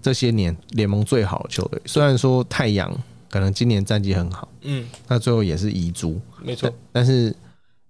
[0.00, 1.81] 这些年联盟最好的球队。
[1.85, 2.96] 虽然说太阳
[3.29, 7.35] 可能今年战绩很好，嗯，那最后也是遗珠，没错，但是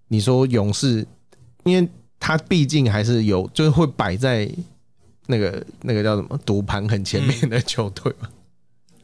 [0.08, 1.06] 你说勇士，
[1.64, 4.50] 因为他毕竟还是有，就是会摆在
[5.26, 8.28] 那个那个叫什么赌盘很前面的球队嘛。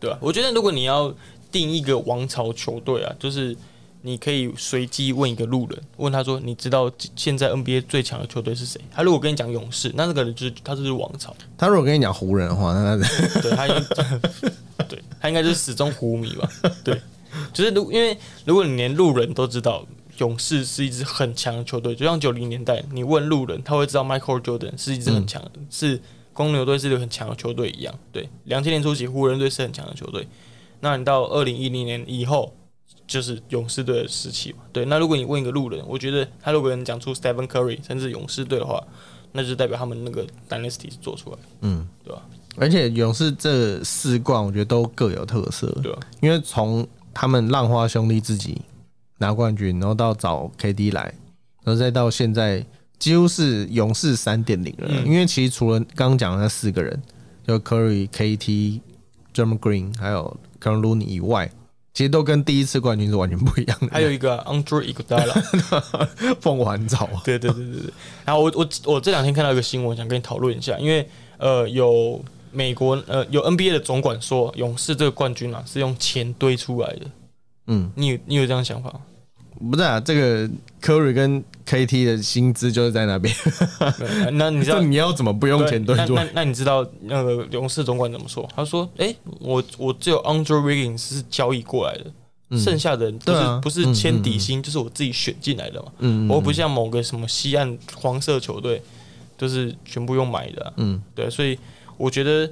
[0.02, 1.14] 对吧、我觉得如果你要
[1.50, 3.56] 定一个王朝球队啊，就是
[4.02, 13.74] 你可以随机问一个路人，问他说：“你知道现在 NBA 最强的球队是谁？”他如果跟你讲勇士，那这个人就是他就是王朝，他如果跟你讲湖人的话，那他对他应
[14.88, 16.50] 对他应该就是始终湖迷吧？
[16.82, 17.00] 对，
[17.52, 19.86] 就是如因为如果你连路人都知道
[20.18, 26.00] 勇士是一支很强的球队，就像九零年代你问路人，他会知道 Michael Jordan 是一支很强的，是
[26.32, 27.94] 公牛队是一个很强的球队一样。
[28.10, 30.26] 对，两千年初期湖人队是很强的球队，
[30.80, 32.54] 那你到二零一零年以后。
[33.04, 34.86] 就是勇士队的时期嘛，对。
[34.86, 38.82] 那如果你问一个路人，我觉得他如果能讲出 Stephen Curry 甚至勇士队的话，
[39.32, 42.22] 那就代表他们那个 dynasty 是做出来的，嗯，对吧？
[42.56, 45.98] 而且勇士这四冠，我觉得都各有特色，对吧？
[46.20, 48.62] 因为从他们浪花兄弟自己
[49.18, 51.02] 拿冠军，然后到找 KD 来，
[51.64, 52.64] 然后再到现在，
[53.02, 54.86] 几乎是勇士三点零了。
[54.88, 57.02] 嗯因为其实除了刚刚讲的那四个人，
[57.44, 58.80] 就 Curry、KT、d
[59.34, 61.50] r u m Green 还有 k e r Looney 以外，
[61.92, 63.88] 其实都跟第一次冠军是完全不一样的。
[63.90, 65.34] 还有一个啊 Andre Iguodala，
[66.40, 67.92] 凤凰早，对对对对对。
[68.24, 77.06] 然后我我我这两天看到一个新闻，想跟你讨论一下，因为呃有美国呃有 NBA 的总管说，勇士这个冠军啊是用钱堆出来的。
[77.66, 79.00] 嗯，你有你有这样想法吗？
[79.70, 80.48] 不是啊，这个
[80.80, 83.34] Curry 跟 KT 的薪资就是在那边，
[84.32, 86.26] 那 你知道你要怎么不用钱堆那那？
[86.34, 88.48] 那你知道那个勇士总管怎么说？
[88.54, 93.60] 他说：“哎、我我只有 Andre Wiggins 是交易过来的，剩下的人不是、啊。
[93.62, 95.92] 不是签底薪，就是我自己选进来的嘛。
[96.00, 98.82] 嗯，我不像某个什么西岸黄色球队，
[99.38, 101.00] 就是全部用买的啊、嗯。
[101.14, 101.56] 对，所以
[101.96, 102.50] 我觉得，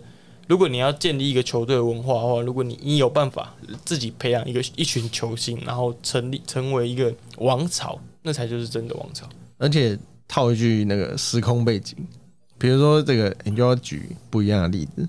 [0.51, 9.29] 如果你要建立一个球队的文化的话，如果你你有办法自己培养一个一群球星，然后成立成为一个王朝，那才就是真的王朝。
[9.59, 11.97] 而且套一句那个时空背景，
[12.59, 15.09] 比如说这个，你就要举不一样的例子，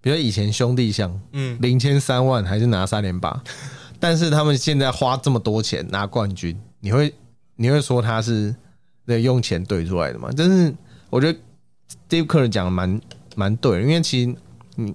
[0.00, 3.40] 比如以前兄弟象，嗯，零千三万还是拿三连霸，
[4.00, 7.14] 但是他们现在花这么多钱拿冠军，你会
[7.54, 8.52] 你会说他是
[9.04, 10.28] 那用钱兑出来的吗？
[10.36, 10.74] 但是
[11.08, 11.38] 我觉得
[12.08, 13.00] Steve Kerr 讲的蛮
[13.36, 14.34] 蛮对的，因为其实
[14.76, 14.94] 你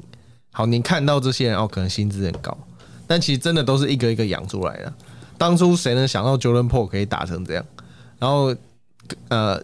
[0.52, 2.58] 好，你看到这些人哦，可能薪资很高，
[3.06, 4.94] 但其实真的都是一个一个养出来的。
[5.38, 7.66] 当初谁能想到 Jordan Po 可以打成这样？
[8.18, 8.56] 然后
[9.28, 9.64] 呃，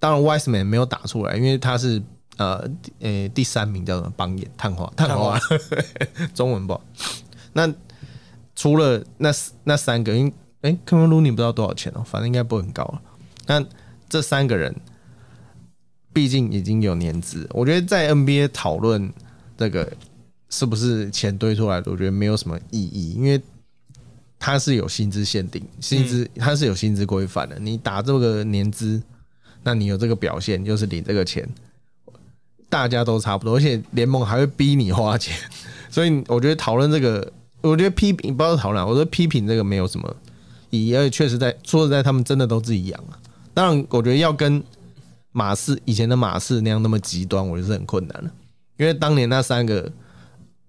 [0.00, 2.02] 当然 Wiseman 没有打出来，因为他是
[2.38, 5.38] 呃呃第三名叫什么榜眼探花探花，
[6.34, 6.82] 中文不好。
[7.52, 7.72] 那
[8.56, 9.30] 除了那
[9.62, 10.32] 那三个，因
[10.62, 13.00] 哎 k e v i n Looney 不知道多少钱哦，反正应该不会很高了。
[13.46, 13.64] 那
[14.08, 14.74] 这三个人
[16.12, 19.12] 毕竟已经有年资，我觉得在 NBA 讨论
[19.56, 19.90] 这个
[20.50, 23.40] 是不是钱堆出来的，我觉得没有什么意义，因为
[24.38, 27.58] 它是有薪资限定，薪资它是有薪资规范的。
[27.58, 29.02] 你打这个年资，
[29.62, 31.48] 那你有这个表现，就是领这个钱，
[32.68, 35.36] 大家都差不多，而且联盟还会逼你花钱，
[35.90, 40.16] 所以我觉得讨论这个，我觉得批评不要讨论，我觉得批评这个没有什么
[40.70, 43.18] 意义，而且确实在说实在，他们真的都自己养啊。
[43.54, 44.62] 当然，我觉得要跟
[45.32, 48.30] 马氏以前的马氏那样那么极端，我觉得是很困难的，
[48.76, 49.90] 因为当年那三个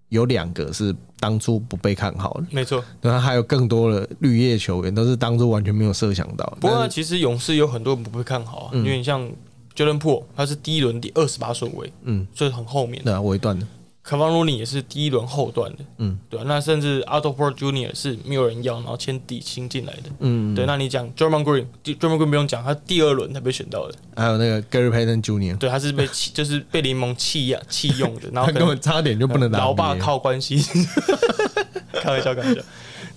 [0.10, 2.84] 有两个是当初不被看好的，没错。
[3.02, 6.58] 然后还有更多的绿叶球员都是当初完全没有设想到的。
[6.62, 9.30] 不过呢其实勇士有很多人不被看好啊，嗯因为你像
[9.76, 13.04] Jordan Po，他是第一轮第二十八顺位，嗯，所以很后面。
[13.04, 13.68] 对啊，尾段的，
[14.08, 16.18] 卡方罗尼也是第一轮后段的，嗯。
[16.30, 20.04] 对啊，那甚至 Otto Porter Junior 是没有人要，然后签底薪进来的。
[20.20, 23.96] 嗯，对，那你讲 German Green，German Green 不用讲，他第二轮才被选到的。
[24.16, 30.56] 还有那个 Gary Payton Junior，对，他是被弃， 就是被联盟弃呀弃用的， 然后他根本差点就不能打老爸靠关系，
[31.92, 32.62] 开玩笑，开玩笑。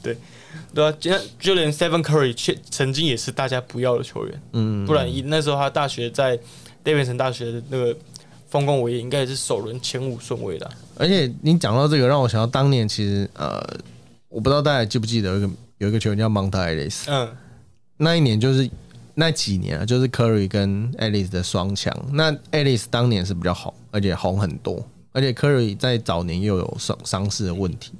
[0.03, 0.17] 对，
[0.75, 6.37] 对啊，就就连 Seven Curry 却曾经也是大家不要的球员，嗯，不然以那时候他大学在
[6.85, 7.95] Davidson 大学的那个
[8.51, 13.59] 丰功伟业，应该也是首轮前五顺位的啊、而且你讲到这个，让我想到当年其实呃，
[14.29, 17.29] 我不知道大家记不记得有一个有一个球员叫 Monta Ellis，嗯，
[17.97, 18.69] 那一年就是
[19.15, 21.95] 那几年啊，就是 Curry 跟 Ellis 的双强。
[22.13, 27.93] 那 Ellis 当年是比较红，而且红很多，而且 Curry 在早年又有伤伤势的问题。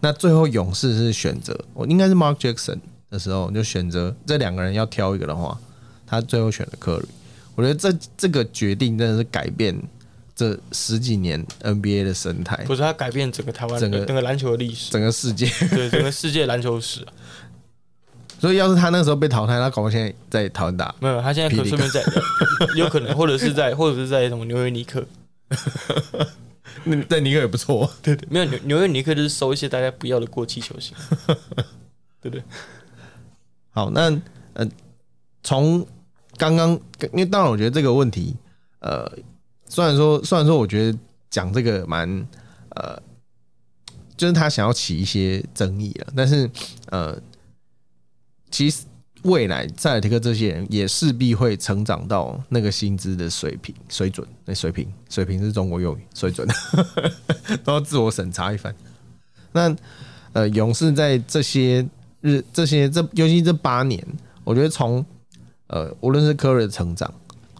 [0.00, 2.78] 那最后勇士是选择，我应该是 Mark Jackson
[3.10, 5.58] 的时候就选择这两个人要挑一个的话，
[6.06, 7.04] 他最后选了 Curry。
[7.58, 9.76] 我觉得这这个决定真的是改变
[10.32, 15.50] 这十几年 NBA 的生态，不是他改变整个台湾整个整个篮球的历史，整个世界。
[15.70, 17.10] 对整个世界篮球史啊、
[18.38, 20.94] 所以要是他那时候被淘汰，他搞不好现在在台湾打。
[21.00, 22.00] 没有，他现在可顺便在，
[22.76, 25.04] 有可能，或者是在，或者是在什么纽约尼克，
[26.86, 27.90] 那在尼克也不错。
[28.00, 30.94] 对对，没有纽纽约尼克就是收一些大家不要的过气球星，
[32.22, 32.42] 对不对？
[33.70, 34.16] 好，那
[34.52, 34.64] 呃，
[35.42, 35.84] 从
[36.38, 36.70] 刚刚，
[37.12, 38.36] 因为当然我觉得这个问题，
[38.78, 39.10] 呃，
[39.68, 40.98] 虽然说虽然说我觉得
[41.28, 42.08] 讲这个蛮
[42.70, 42.96] 呃，
[44.16, 46.48] 就是他想要起一些争议了，但是
[46.90, 47.20] 呃，
[48.50, 48.84] 其实
[49.24, 56.46] 未来塞尔提克这些人也势必会成长到那个薪资的水平水准，那水平水平是中国用语，水准
[57.64, 58.72] 都要自我审查一番。
[59.50, 59.74] 那
[60.34, 61.84] 呃，勇士在这些
[62.20, 64.00] 日这些这尤其这八年，
[64.44, 65.04] 我觉得从
[65.68, 67.12] 呃无论是科瑞的成长，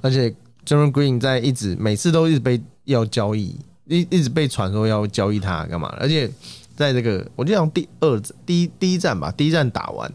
[0.03, 0.29] 而且
[0.65, 6.31] j e r e m Green 在一直每次都一直被要交易，一一直被传说要交易他干嘛，而且
[6.77, 10.13] 在这个我就想第二第一第一站吧，第一站打完，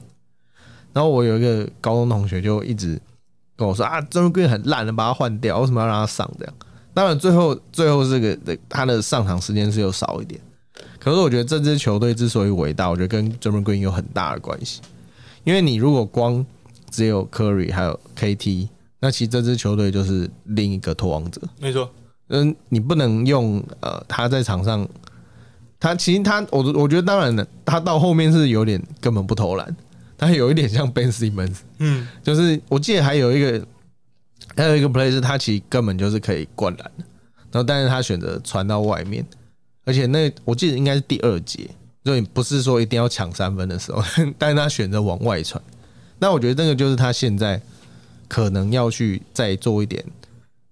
[0.91, 2.99] 然后我有一个高中同学就一直
[3.55, 6.53] 跟我说啊 j e r e m Green 很烂的，把他换掉，为什么要让他上这样？
[6.93, 10.39] 当然最后最后这个的他的上场时间是有少一点。
[10.99, 14.79] 可是我觉得这支球队之所以伟大，我觉得跟 j e r m a n Green 有很大的关系。
[15.43, 16.45] 因为你如果光
[16.93, 21.41] 只有 Curry 还有 KT，那其实这支球队就是另一个脱王者。
[21.59, 21.89] 没错，
[22.27, 24.87] 嗯，你不能用呃他在场上，
[25.79, 29.75] 他其实他我我觉得当然了，他到后面是有点根本不投篮，
[30.15, 33.67] 他有一点像 Ben Simmons，嗯，就是我记得还有一个
[34.55, 37.03] 还有一个 play 是他其实根本就是可以灌篮的，
[37.51, 39.25] 然后但是他选择传到外面，
[39.83, 41.67] 而且那我记得应该是第二节，
[42.05, 44.03] 所以不是说一定要抢三分的时候，
[44.37, 45.59] 但是他选择往外传。
[46.19, 47.61] 那我觉得这个就是他现在
[48.27, 50.03] 可能要去再做一点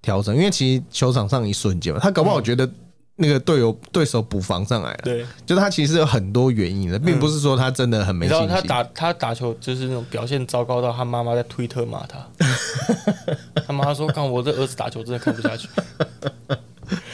[0.01, 2.69] 调整，因为其实球场上一瞬间嘛，他搞不好觉得
[3.17, 5.25] 那个队友对手补防上来了，对。
[5.45, 8.55] 就他其实有很多原因的，并不是说他真的很没你知信心。
[8.55, 12.25] 道他打他打球就是那种表现糟糕到他妈妈在推特骂他，
[13.67, 15.67] 他妈妈说：“看我这儿子打球真的看不下去。”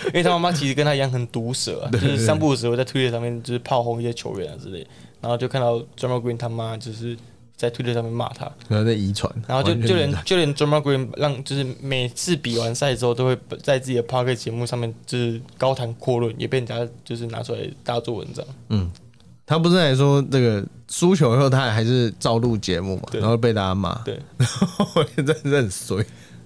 [0.08, 4.88] 因为他妈妈其实跟他一样很毒舌啊，就是三不五时会在推特上面就是炮轰一些球员啊之类，
[5.20, 7.18] 然后就看到 d r u m m e r Green 他妈就是
[7.58, 18.46] 在推特上面骂他，然后在遗传，然后就就连就连 Draymond Green 让就是每次比完赛之后都会在自己的 p o c k e t 节目上面就是高谈阔论，也被人家就是拿出来大做文章。
[18.70, 18.90] 嗯
[19.50, 24.20] 他不是还说这个输球以后，他还是照录节目嘛，然后被大家骂，对，
[24.94, 26.06] 我真的是很衰。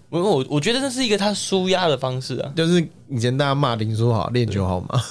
[0.09, 5.01] 我我我觉得这是一个他舒压的方式啊，就是以前大家骂林书豪练球好吗，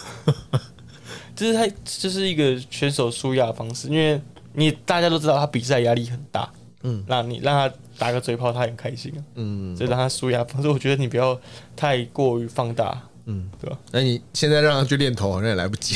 [1.34, 4.20] 这是他这是一个选手舒压的方式，因为
[4.52, 6.50] 你大家都知道他比赛压力很大，
[6.82, 11.38] 嗯，那你让他打个嘴炮，他很开心啊，嗯，就让他舒压方式，我觉得你不要
[11.76, 13.78] 太过于放大，嗯，对吧？
[13.92, 15.94] 那你现在让他去练头好像也来不及，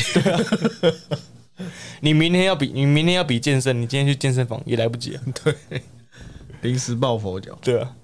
[2.01, 5.55] 你明天要比你明天要比健身，你今天去健身房也来不及啊， 对。
[6.63, 7.59] 临时抱佛脚。
[7.61, 7.95] 对啊。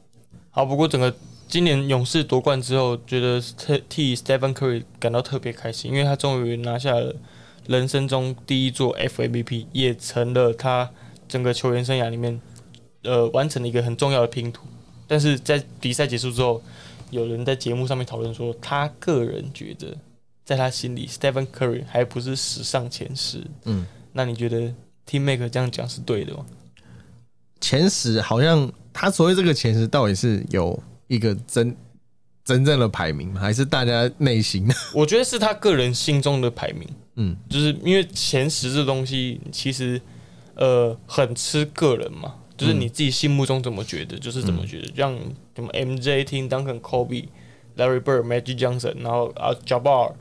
[0.51, 1.15] 好，不过整个
[1.49, 7.17] 今年勇士夺冠之后，觉得特替 Stephen Curry 感到特别开心，因为他终于拿下了
[7.67, 10.91] 人生中第一座 FMVP，也成了他
[11.29, 12.41] 整个球员生涯里面
[13.03, 14.67] 呃完成了一个很重要的拼图。
[15.07, 16.63] 但是在比赛结束之后，
[17.11, 19.97] 有人在节目上面讨论说，他个人觉得
[20.45, 23.45] 在他心里，Stephen Curry 还不是史上前十。
[23.65, 24.73] 嗯，那你觉得
[25.09, 26.47] Team Make 这样讲是对的吗？
[27.61, 31.77] 前十好像他所谓这个前十到底是有一个真
[32.45, 33.41] 真正的排名吗？
[33.41, 34.75] 还是大家内心的？
[34.95, 36.89] 我觉得是他个人心中的排名。
[37.17, 40.01] 嗯，就是因为前十这东西其实
[40.55, 45.17] 呃很吃个人嘛，就是你自己心目中怎么觉得就是怎么觉得，像
[45.55, 47.27] 什么 MJ、Tim Duncan、Kobe、
[47.77, 50.13] Larry Bird、Magic Johnson，然后啊 Jabbar、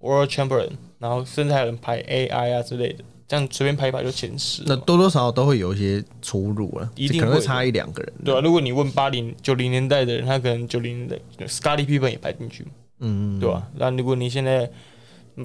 [0.00, 4.62] World Chamberlain，然后甚至还有人排 AI 啊之类的，这样随便排一排就前十。
[4.66, 8.12] 那多多少少都会有一些出入了，一定会的可能会差一两个人。
[8.24, 14.70] 对啊，如果你问八零九零年代的人，他可能九零年代 Scottie Pippen 也排进去嘛，嗯，对吧、那如果你现在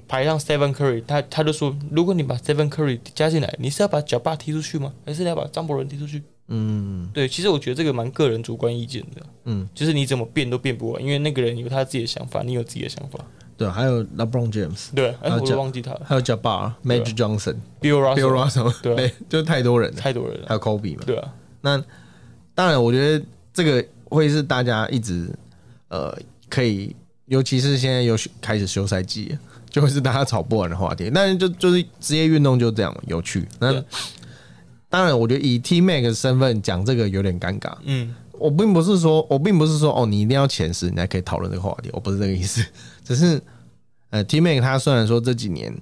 [0.08, 4.93] 排上 Stephen Curry，他他就说，如果你把 Stephen Curry 加进来，你是要把脚霸踢出去吗？
[5.06, 6.23] 还是你要把张伯伦踢出去？
[6.47, 7.10] 嗯。
[7.13, 13.19] 对，其实我觉得这个蛮个人主观意见的，嗯，就是你怎么变都变不完，因为那个人有他自己的想法，你有自己的想法。
[13.56, 16.01] 对，还有 LeBron James，对，哎，我还有讲都忘记他了。
[16.03, 21.03] 还有 Jabbar、Magic Johnson、，Bill Bill Russell，Russell，对啊，就是太多人了，太多人了，还有 Kobe 嘛。
[21.06, 21.77] 对啊，那
[22.56, 25.29] 当然，我觉得这个会是大家一直
[25.89, 26.17] 呃
[26.49, 29.39] 可以，尤其是现在又开始休赛季了，
[29.73, 31.09] 就会是大家吵不完的话题。
[31.13, 33.45] 但是就就是职业运动就这样有趣。
[33.59, 33.73] 那
[34.88, 37.75] 当然，我觉得以 T Mac 的身份讲这个有点尴尬。
[37.83, 41.89] 嗯，我并不是说，我并不是说哦，你一定要前十，你才可以讨论这个话题。
[41.91, 42.63] 我不是这个意思，
[43.03, 43.41] 只是
[44.12, 45.75] 呃，T Mac 他虽然说这几年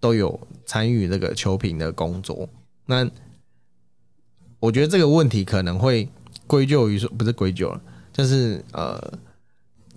[0.00, 2.48] 都有参与这个球评的工作，
[2.86, 3.06] 那
[4.58, 6.08] 我觉得这个问题可能会
[6.46, 8.98] 归咎于说，不是归咎了，就是呃，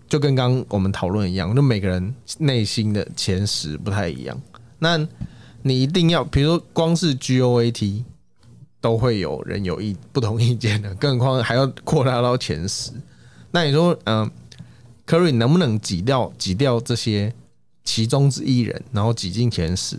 [0.09, 4.35] 就跟刚我们讨论一样，就每个人内心的前十不太一样。
[4.79, 4.97] 那
[5.61, 8.03] 你一定要，比如说光是 GOAT
[8.81, 12.91] 都会有人有意不同意见的，更何况还要扩大到前十。
[13.51, 14.29] 那你说，嗯、
[15.05, 17.33] 科瑞能不能挤掉挤掉这些
[17.83, 19.97] 其中之一人，然后挤进前十？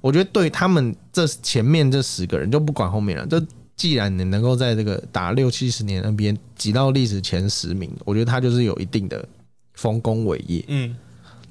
[0.00, 3.44] 我觉得对他们这前面这十个人就不管后面了，这
[3.76, 9.26] 既然你能够在这个打六七十年 NBA 挤到历史前十名，我觉得他就是有一定的
[9.74, 10.64] 丰功伟业。
[10.68, 10.96] 嗯，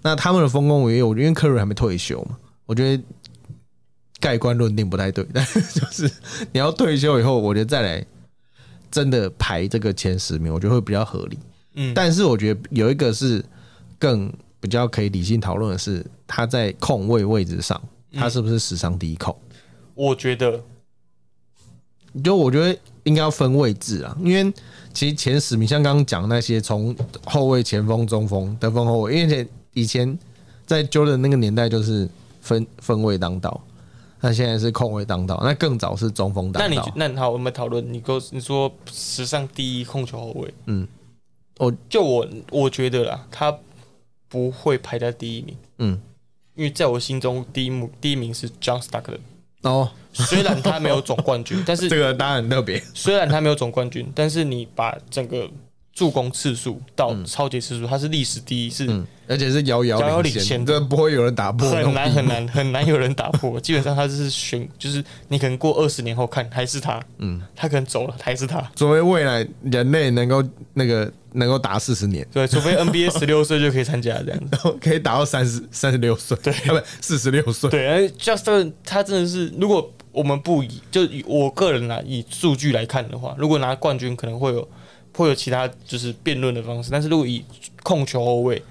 [0.02, 2.36] 那他们的丰功伟业，我觉得因为科瑞还没退休嘛，
[2.66, 3.04] 我觉得
[4.20, 6.12] 盖棺论定不太对， 但是就是
[6.52, 8.04] 你要退休以后，我觉得再来
[8.90, 11.38] 真的排这个前十名，我觉得会比较合理。
[11.76, 13.44] 嗯但是我觉得有一个是
[14.00, 17.80] 更比较可以理性讨论的是，他在控位位置上，
[18.14, 19.38] 他是不是史上第一控？
[19.94, 20.64] 我觉得
[22.24, 24.54] 就我觉得应该要分位置啊，因为
[24.94, 30.20] 其实前十名像刚刚讲的那些，从后卫、前锋、中锋、得分后卫，因为前以前
[30.66, 32.10] 在 Jordan 那个年代就是
[32.42, 33.62] 分分位当道，
[34.22, 36.92] 那现在是控卫当道，那更早是中锋那你当道。
[36.96, 40.88] 那好，我们讨论你给我你说史上第一控球后卫，嗯，
[41.58, 43.56] 我就我我觉得啦，他
[44.30, 46.02] 不会排在第一名，嗯，
[46.56, 49.20] 因为在我心中第一名第一名是 John Stockton，
[49.66, 52.82] 哦，虽然他没有总冠军，但是 这个当然很特别。
[52.94, 55.50] 虽然他没有总冠军，但是你把整个
[55.96, 60.74] 助攻次数到超级次数，他是历史第一，是嗯，而且是遥遥遥遥领先，领先的。
[60.74, 62.26] 这不会有人打破，很难很。
[62.28, 63.58] 难很难有人打破。
[63.62, 70.44] 基本上他是选，就是你可能过二十年后看还是他，嗯，他可能走了还是他，作为未来人类能够
[70.74, 74.78] 那个能够打四十年，对，除非 NBA 十六岁就可以参加这样子。
[74.82, 84.68] 可以打到三十三十六岁，对，啊 不四十六岁，对，而 Justin 他真的是，如果我们不以就以我个人来以数据来看的话，如果拿冠军可能会有
[85.16, 87.44] 会有其他就是辩论的方式，但是如果以
[87.84, 88.62] 控球后卫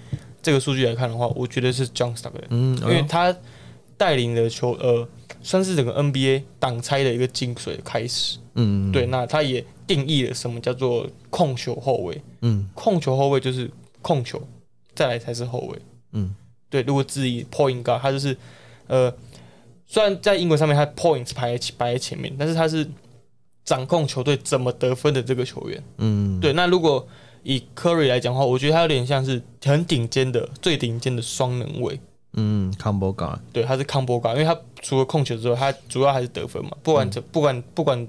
[0.42, 3.34] 这个数据来看的话，我觉得是 John Stockton，嗯，因为他
[3.96, 5.08] 带领的球呃，
[5.42, 8.38] 算是整个 NBA 挡拆的一个精髓的开始。
[8.54, 12.20] 嗯，对，那他也定义了什么叫做控球后卫。
[12.42, 13.70] 嗯控球后卫就是
[14.02, 14.40] 控球，
[14.94, 15.78] 再来才是后卫。
[16.12, 16.34] 嗯，
[16.68, 18.36] 对，如果质疑 point guard，他就是
[18.86, 19.12] 呃，
[19.86, 22.86] 虽然在英文上面他 points 排在前摆在前面，但是他是
[23.64, 25.82] 掌控球队怎么得分的这个球员。
[25.98, 27.06] 嗯，对，那如果
[27.42, 31.98] 以 Curry 来讲的话，我觉得他有点像是很顶尖的、最顶尖的双能卫。
[32.34, 36.70] 嗯，combo guard，对，他是 combo guard，因为他除了控球之外，他主要还是得分嘛。
[36.82, 38.08] 不管怎、不管不管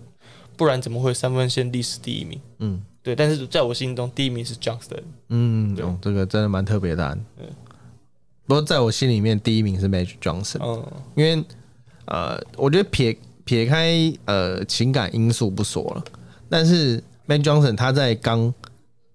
[0.58, 2.40] 不然怎么会三分线历史第一名？
[2.60, 5.04] 嗯对，但是在我心中第一名是 Johnston。
[5.30, 7.26] 嗯，对哦，这个真的蛮特别的答案。
[8.48, 10.84] 不过在我心里面，第一名是 Magic Johnson，嗯，
[11.16, 11.44] 因为
[12.06, 13.16] 呃，我觉得撇
[13.46, 16.04] 撇开呃情感因素不说了，
[16.50, 18.54] 但是 Magic Johnson 他在刚，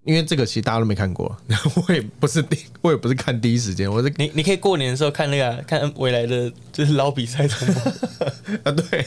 [0.05, 1.37] 因为这个其实大家都没看过，
[1.87, 7.93] 我也不是第，我也不是看第一时间，我是你你可以过年的时候看那个啊、看未来的就是老比赛重播。
[8.64, 9.05] 啊，对，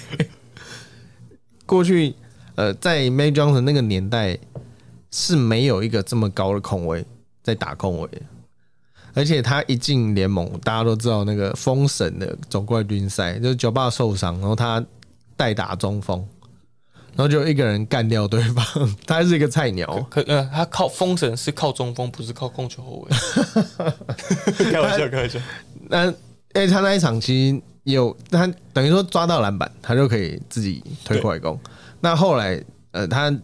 [1.66, 2.14] 过去
[2.56, 4.38] 呃，在 Magic Johnson 那个年代
[5.10, 7.06] 是没有一个这么高的控位
[7.42, 8.10] 在打控位，
[9.14, 14.84] 而且他一进联盟，大家都知道那个封神的总冠军赛，就是九霸受伤，然后他
[15.44, 16.26] 代打中锋，
[17.16, 18.66] 然后就一个人干掉对方，
[19.06, 23.12] 他是一个菜鸟，可呃，他靠封神是靠中锋，不是靠控球后卫。
[24.72, 25.38] 开玩笑，开玩笑。
[25.90, 26.10] 那
[26.54, 31.60] 哎，他那一场其实有他等于说抓到篮板，他就可以自己推快攻。
[32.00, 33.38] 那后来呃，他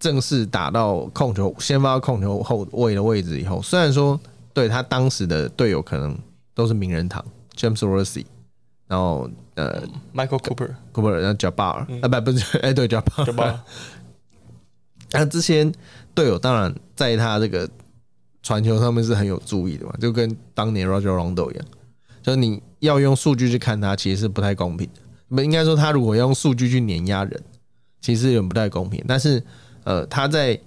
[0.00, 4.18] 正式打到控球先发控球后卫的位置以后，虽然说
[4.52, 6.18] 对他当时的队友可能
[6.52, 7.24] 都是名人堂
[7.56, 8.26] ，James Rossi，
[8.88, 9.82] 然后呃
[10.14, 13.58] Michael Cooper，Cooper，然后 Jabbar，、啊不不是 哎对 Jabbar？
[15.10, 15.70] 那这些
[16.14, 17.68] 队友当然在他这个
[18.42, 21.64] 传球上面是很有注意的嘛，就跟当年 Roger Rondo 一样，
[22.22, 25.00] 就是你要用数据去看他，其实是不太公平的。
[25.34, 27.42] 不应该说他如果要用数据去碾压人，
[28.00, 29.04] 其实有点不太公平。
[29.08, 29.42] 但是
[29.84, 30.58] 呃，他在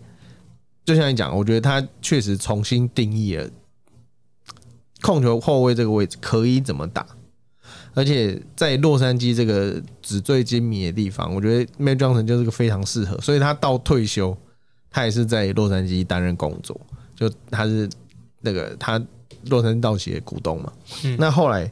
[0.83, 3.49] 就像你讲，我觉得他确实重新定义了
[5.01, 7.05] 控球后卫这个位置可以怎么打。
[7.93, 14.35] 而且在洛杉矶这个纸醉金迷的地方，我觉得 Magic Johnson 就是个非常适合，所以他到退休，
[14.89, 16.79] 他也是在洛杉矶担任工作，
[17.15, 17.89] 就他是
[18.39, 19.01] 那个他
[19.45, 20.71] 洛杉矶道奇的股东嘛。
[21.03, 21.71] 嗯那后来，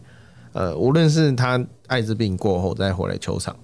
[0.51, 3.55] 呃，无论是他艾滋病过后再回来球场，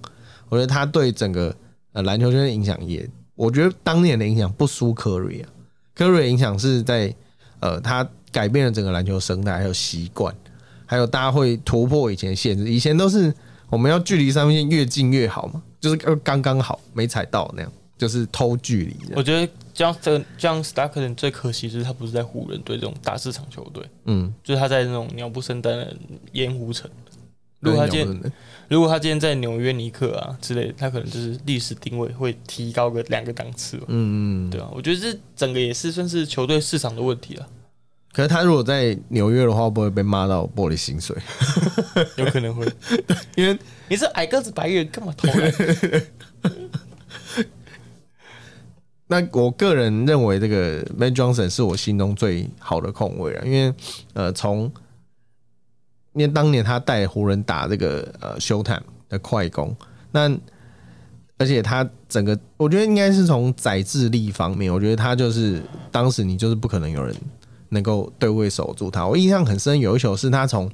[0.48, 1.54] 我觉得他对整个
[1.92, 5.48] 呃篮球圈的影响也，我觉得当年的影响不输科瑞啊。
[5.94, 7.14] 科瑞的影响是在
[7.60, 10.34] 呃，他改变了整个篮球生态，还有习惯。
[10.86, 13.32] 还有大家会突破以前的限制，以前都是
[13.68, 18.96] 我们要距离三分线越近越好嘛，就是刚刚好没踩到那样，就是偷距离。
[19.14, 25.94] 我觉得这样这这样 Starkton 最可惜就是他不是在湖人队这种大市场球队，嗯，就是他在那种鸟不生蛋的
[26.32, 26.90] 盐湖城。
[27.60, 28.32] 如果他今天天
[28.68, 33.84] 如果他今天在纽约尼克啊之类的，他可能就是历史定位会提高个两个档次吧。
[33.88, 37.48] 嗯嗯，对啊，我觉得这整个也是算是球队市场的问题啊，
[38.16, 41.14] 可是他如果在纽约的话，会不会被骂到玻璃心碎？
[42.16, 42.66] 有可能会。
[43.36, 43.58] 因为
[43.88, 45.52] 你是矮个子白人，干嘛投篮？
[49.06, 53.74] 那我个人认为这个 Magic Johnson 是我心中最好的控卫了，因为
[54.14, 54.72] 呃从
[56.14, 59.76] 因为当年他带湖人打这个呃 Showtime 的快攻，
[60.10, 60.34] 那
[61.36, 65.62] 而且他整个我觉得应该是从载智力方面，我觉得他就是
[65.92, 67.14] 当时你就是不可能有人
[67.70, 69.06] 能够对位守住他。
[69.06, 70.70] 我印象很深，有一球是他从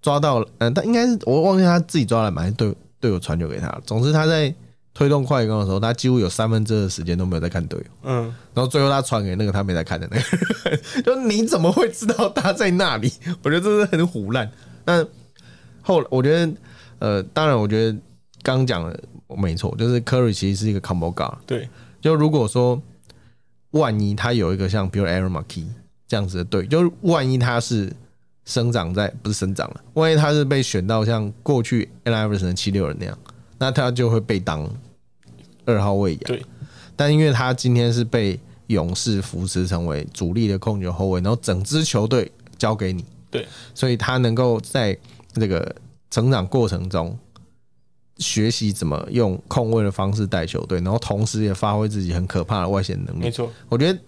[0.00, 4.54] 抓到，嗯、他应该是我忘记他自己抓篮板还是队队友传球给他，总之他在
[4.94, 7.86] 推动快攻的时候，他几乎有三分之二的时间都没有在看队友。
[8.02, 13.12] 嗯，然后最后他传给那个他没在看的那个， 就你怎么会知道他在那里？
[13.42, 14.50] 我觉得这是很胡乱。
[14.84, 15.06] 那
[15.82, 16.52] 后来我觉得，
[16.98, 17.92] 呃，当然，我觉得
[18.42, 19.00] 刚刚讲的
[19.36, 21.36] 没错，就是 Curry 其实是一个 combo guard。
[21.46, 21.68] 对，
[22.00, 22.80] 就如果说
[23.72, 25.66] 万一他有一个像比如 Aaron McKee
[26.08, 27.92] 这样子的队，就是万一他是
[28.46, 33.18] 生长在不是生长了，万一他是被选到像过去 Allen Iverson 七六人那样，
[33.58, 34.68] 那他就会被当
[35.66, 36.22] 二号位养。
[36.24, 36.42] 对，
[36.96, 44.96] 但因为他今天是被勇士扶持成为主力的控球后卫，然后整支球队交给你，对，所以他能够在
[45.34, 45.76] 这个
[46.10, 47.16] 成长过程中
[48.16, 53.20] 学习怎么用控卫的方式带球队，然后同时也发挥自己很可怕的外线能力。
[53.20, 53.98] 没错，我觉得，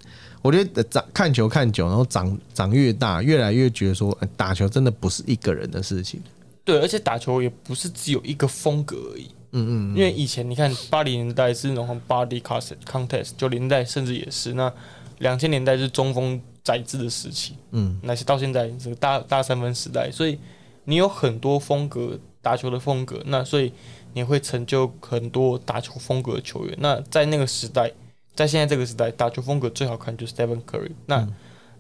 [0.43, 6.21] 我觉得长看球看久，然后长长越大，越来越觉得说，呃打球真的不是一个人的事情。
[6.65, 9.31] 对，而且打球也不是只有一个风格而已。
[9.53, 14.73] 嗯嗯，因为以前你看八零年代是那种 body contest contest，九零年代甚至也是，那
[15.19, 20.39] 两千年代是中锋宰制的时期，嗯，那些到现在这个大大三分时代，所以
[20.85, 23.73] 你有很多风格打球的风格，那所以
[24.15, 26.77] 你会成就很多打球风格的球员。
[26.79, 27.91] 那在那个时代，
[28.35, 30.93] 在现在这个时代，打球风格最好看就是 Stephen Curry。
[31.07, 31.27] 那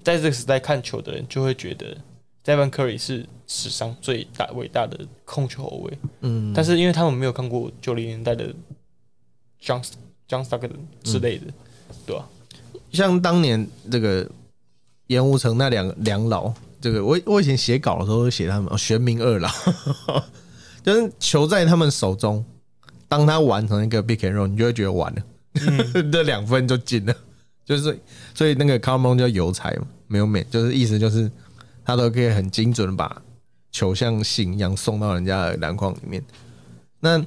[0.03, 1.97] 在这个时代看球的人就会觉得
[2.45, 5.99] Stephen Curry 是史上最大伟大的控球后卫。
[6.21, 8.53] 嗯，但是因为他们没有看过九零年代的
[9.63, 9.85] John
[10.29, 10.71] John Stockton
[11.03, 11.47] 之类的，
[12.07, 12.29] 对吧、
[12.93, 14.29] 像当年这个
[15.09, 19.51] 盐湖城那两两老，这个我我以前写稿的时候会写他们哦，玄冥二老，
[20.83, 22.45] 就是球在他们手中，
[23.09, 25.23] 当他完成一个 big and roll，你就会觉得完了，
[26.11, 27.15] 这两分就进了，
[27.65, 27.99] 就是
[28.35, 31.31] 所以那个 common 叫邮差嘛，没有美，就是意思就是
[31.85, 33.23] 他都可以很精准的把
[33.71, 36.23] 球像信一样送到人家的篮筐里面。
[37.01, 37.25] 那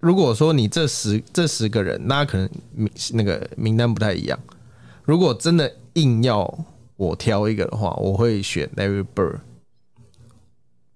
[0.00, 4.38] 如果说你这十这十个人，那可能名那个名单不太一样。
[5.04, 6.66] 如果真的硬要
[6.96, 9.38] 我挑一个的话，我会选 Larry Bird，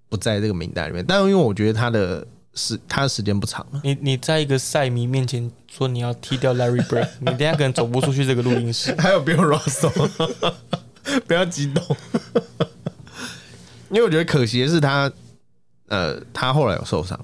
[0.08, 1.04] 不在这个名单里面。
[1.06, 8.94] 但因为我觉得他的时他的时间不长了，你你在一个赛迷面前说你要踢掉 Larry Bird， 你等下可能走不出去这个录音室。
[8.98, 10.52] 还有 Bill Russell，
[11.26, 11.96] 不要激动，
[13.88, 15.10] 因为我觉得可惜的是他，
[15.88, 17.18] 呃，他后来有受伤，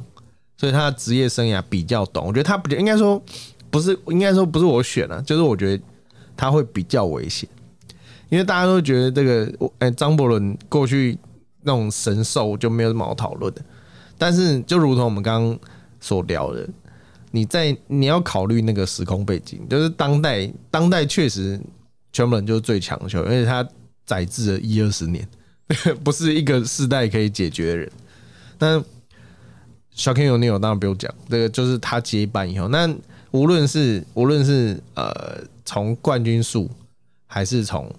[0.57, 2.25] 所以他的职业生涯比较短。
[2.25, 3.21] 我觉得他比较应该说
[3.69, 5.83] 不是，应该说不是我选了、就是我觉得
[6.37, 7.49] 他会比较危险，
[8.29, 11.19] 因为大家都觉得这个，哎、张伯伦过去
[11.63, 13.61] 那种神兽就没有什么好讨论的。
[14.19, 15.59] 但是就如同我们刚刚
[16.01, 16.69] 所聊的，
[17.31, 21.61] 你在你要考虑那个时空背景，就是当代当代确实
[22.13, 23.69] 全部人就是最强的球员，而且他
[24.05, 25.29] 载至了一二十年，
[26.03, 27.93] 不是一个世代可以解决的人。
[28.57, 28.83] 但
[29.91, 32.89] 小 King 有 Neil 当然不用讲，这个就是他接班以后，那
[33.33, 36.71] 无论是无论是呃从冠军数，
[37.27, 37.91] 还是从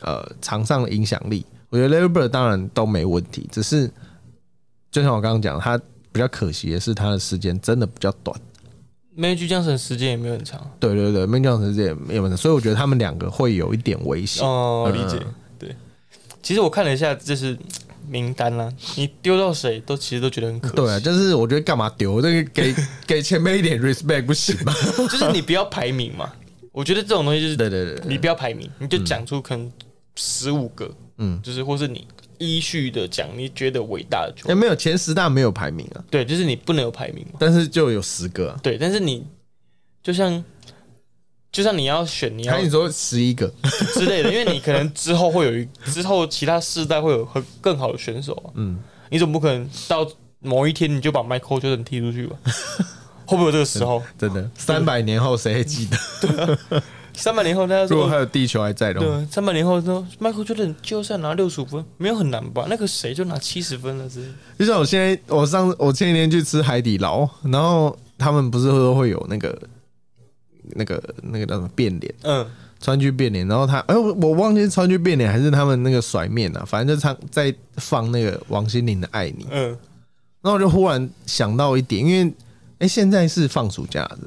[0.00, 3.90] 呃场上的影响力，我觉得 Larry Bird 当然都没问题，只是
[4.90, 5.78] 就像我刚刚讲，他
[6.12, 8.38] 比较可惜的是他的时间真的比较短。
[9.16, 10.60] Magic Johnson 时间也没有很长。
[10.78, 14.46] 对对对，面将时间也没有很长，所以我觉得他们两个会有一点危险。
[14.46, 15.34] 哦，理解嗯。
[15.58, 15.76] 对，
[16.42, 17.56] 其实我看了一下，就是
[18.08, 20.74] 名单啦、你丢到谁都其实都觉得很可惜。
[20.74, 22.74] 对啊，就是我觉得干嘛丢那个给
[23.06, 24.72] 给前辈一点 respect 不行吗？
[24.96, 26.32] 就是你不要排名嘛。
[26.72, 29.70] 我觉得这种东西就是对对对对你不要排名，你就讲出可能
[30.14, 32.06] 十五个，嗯，就是或是你
[32.40, 34.56] 依序的讲你觉得伟大的球哎，员。
[34.58, 37.34] 没有前十大没有排名啊，对，就是你不能有排名嘛。
[37.38, 38.58] 但是就有十个、啊。
[38.62, 39.24] 对，但是你
[40.02, 40.42] 就像
[41.52, 43.52] 就像你要选你要还你说十一个，
[43.94, 48.50] 之类的， 因为你可能之后会有一之后其他世代会有很更好的选手啊。
[48.54, 48.78] 嗯，
[49.10, 50.06] 你总不可能到
[50.40, 52.36] 某一天你就把 Michael Jordan 踢出去吧？
[53.26, 54.02] 会不会有这个时候？
[54.18, 55.86] 真的，三百年后谁还记
[56.28, 56.82] 得？
[57.14, 62.66] 三百年后大家如果还，有地球还在的话，对，三百年后说 Michael Jordan 就算拿六十五分，没有很难吧？
[62.68, 69.58] 那个谁就拿七十分了，之类的就像我现在，我上我前几天去吃海底捞，然后他们不是都会有那个
[70.76, 72.14] 那个那个叫什么变脸。
[72.22, 72.46] 嗯，
[72.80, 79.68] 川剧变脸，然后他，哎、我我忘记是川剧变脸还是他们那个甩面了，反正就唱在放那个王心凌的《爱你》，嗯，
[80.40, 82.32] 然后我就忽然想到一点，因为
[82.78, 84.18] 哎、现在是放暑假的，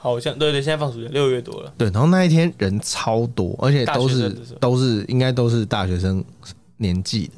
[0.00, 4.30] 好像对对，现在放暑假六月多了，对，然后那一天人超多，而且都是
[4.60, 6.24] 都是应该都是大学生
[6.76, 7.32] 年纪的，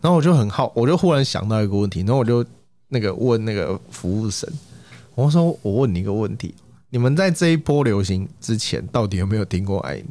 [0.00, 2.44] 然后我就很好，我就忽然想到一个问题，然后我就
[2.88, 4.48] 那个问那个服务生，
[5.16, 6.54] 我说我问你一个问题，
[6.90, 10.02] 你们在这一波流行之前，到底有没有听过《爱你》？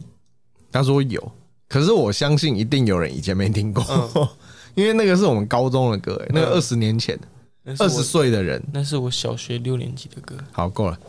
[0.71, 1.31] 他说有，
[1.69, 3.81] 可是我相信一定有人以前没听过，
[4.75, 6.51] 因为那个是我们高中的歌、欸，那个嗯。
[6.51, 7.34] 二十年前，那是我
[7.79, 10.99] 二十岁的人，那是我小学六年级的歌，好够了。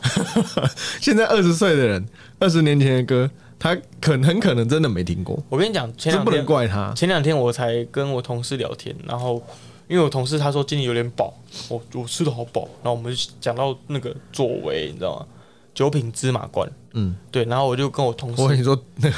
[1.00, 2.06] 现在二十岁的人，
[2.38, 6.92] 二十年前的歌，他可能很可能真的没听过，我跟你讲，前这不能怪他。
[6.94, 9.42] 前两天我才跟我同事聊天，然后
[9.86, 11.34] 因为我同事他说今天有点饱，
[11.68, 15.26] 我我吃的好饱，然后我们就讲到那个作为，你知道吗？
[15.74, 19.16] 九品芝麻官，嗯，对，然后我就跟我同事，我跟你说，那个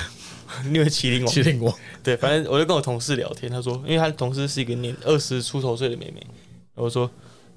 [0.64, 1.72] 因为麒麟王，麒麟王，
[2.02, 6.26] 对，反正我就跟我同事聊天，他说，因为他同事是一个年二十出头岁的妹妹，
[6.74, 7.08] 我说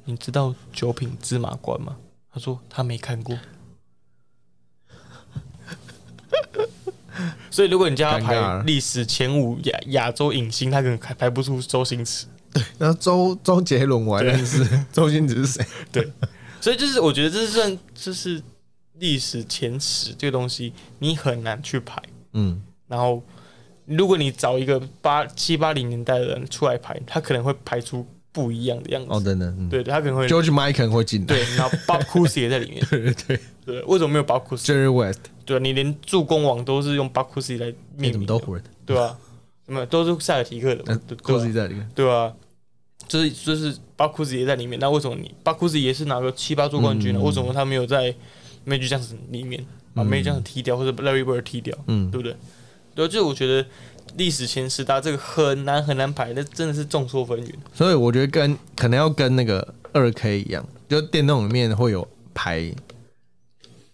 [0.06, 1.98] 你知道九品芝麻官吗？
[2.34, 3.38] 他说他没看过。
[7.52, 12.26] 所以，如果你叫他排历史前五亚亚洲影星，他可能排排不出周星驰。
[12.54, 15.66] 对然后周周杰伦我还认识， 周星驰是谁？
[15.92, 16.12] 对
[16.60, 18.42] 所以，就是我觉得这是算就是
[19.00, 22.02] 历史前十这个东西，你很难去排。
[22.34, 23.22] 嗯，然后，
[23.86, 29.08] 如果你找一个八七八零年代的人出来排，他可能会排出不一样的样子。
[29.12, 32.86] 哦，真的，嗯对，他可能会，George Michael 会进来，对，然后 Bob Cousy 也在里面。
[32.90, 38.64] 对对对对，为什么没有 Bob Cousy？，Jerry West，对啊，你连助攻王都是用 Bob Cousy 来你命名的，怎么都混？
[38.86, 39.18] 对吧？
[39.66, 42.34] 什么都是塞尔提克的嘛，嗯对对，Cozy 啊在里面，对啊。
[43.08, 47.20] 就是就是巴库斯也在里面，那为什么你巴库斯也是拿个七八座冠军呢？
[47.20, 48.14] 为什么他没有在
[48.66, 51.78] Magic Johnson 里面把 Magic Johnson 踢掉，或者 Larry Bird 踢掉？
[51.88, 52.34] 嗯对不对？
[52.96, 53.66] 对，就我觉得
[54.18, 57.54] 历史前十大这个很难很难排，那真的是众说纷纭。
[57.74, 62.74] 所以我觉得跟可能要跟那个二 K 一样，就电动里面会有排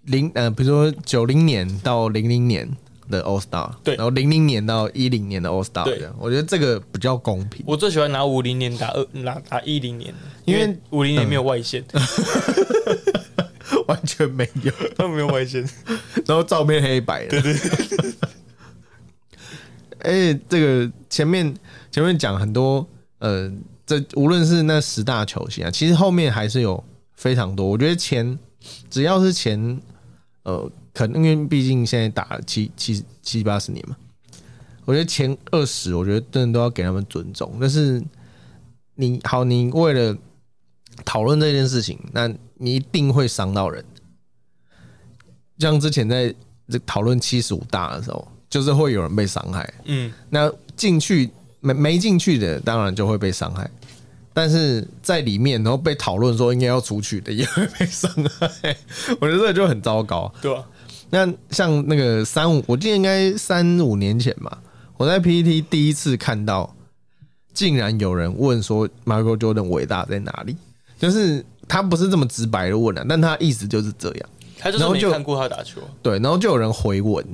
[0.05, 2.69] 零呃，比如说九零年到零零年
[3.09, 7.63] 的 All Star，对然后零零年到一零年的 All Star，对我觉得这个比较公平。
[7.67, 10.13] 我最喜欢拿五零年打二拿打一零年，
[10.45, 11.83] 因为五零年没有外线，
[13.87, 15.67] 完全没有， 他们没有外线。
[16.25, 17.41] 然后照片黑白的。
[17.41, 18.11] 对对。
[19.99, 21.53] 哎，这个前面
[21.91, 22.87] 前面讲很多，
[23.19, 23.51] 呃，
[23.85, 26.83] 这无论是那十大球星啊，其实后面还是有
[27.15, 27.67] 非常多。
[27.67, 28.37] 我觉得前
[28.89, 29.81] 只要是前，
[30.43, 33.95] 呃，可能因为毕竟现在打了七七七八十年嘛，
[34.85, 37.57] 我觉得前二十，我觉得真的都要给他们尊重。
[37.59, 38.03] 但是
[38.95, 40.15] 你好，你为了
[41.05, 43.83] 讨论这件事情，那你一定会伤到人。
[45.59, 46.33] 像之前在
[46.69, 49.73] 这讨论七十五大的时候，就是会有人被伤害。
[49.85, 51.29] 嗯，那进去
[51.59, 53.69] 没没进去的，当然就会被伤害。
[54.33, 58.75] 但是在里面，然后被讨论说应该要出去的，也会被伤害。
[59.19, 60.31] 我觉得这就很糟糕。
[60.41, 60.63] 对啊？
[61.09, 64.61] 那像那个三五，我记得应该三五年前吧，
[64.97, 66.75] 我在 PPT 第一次看到，
[67.53, 70.55] 竟然有人问说 Michael Jordan 伟大在哪里？
[70.99, 74.29] 就是他不是这么直白的问啊，但他意思就是这样。
[74.59, 75.81] 他就是然后就没看过他打球。
[76.03, 77.25] 对，然后就有人回文，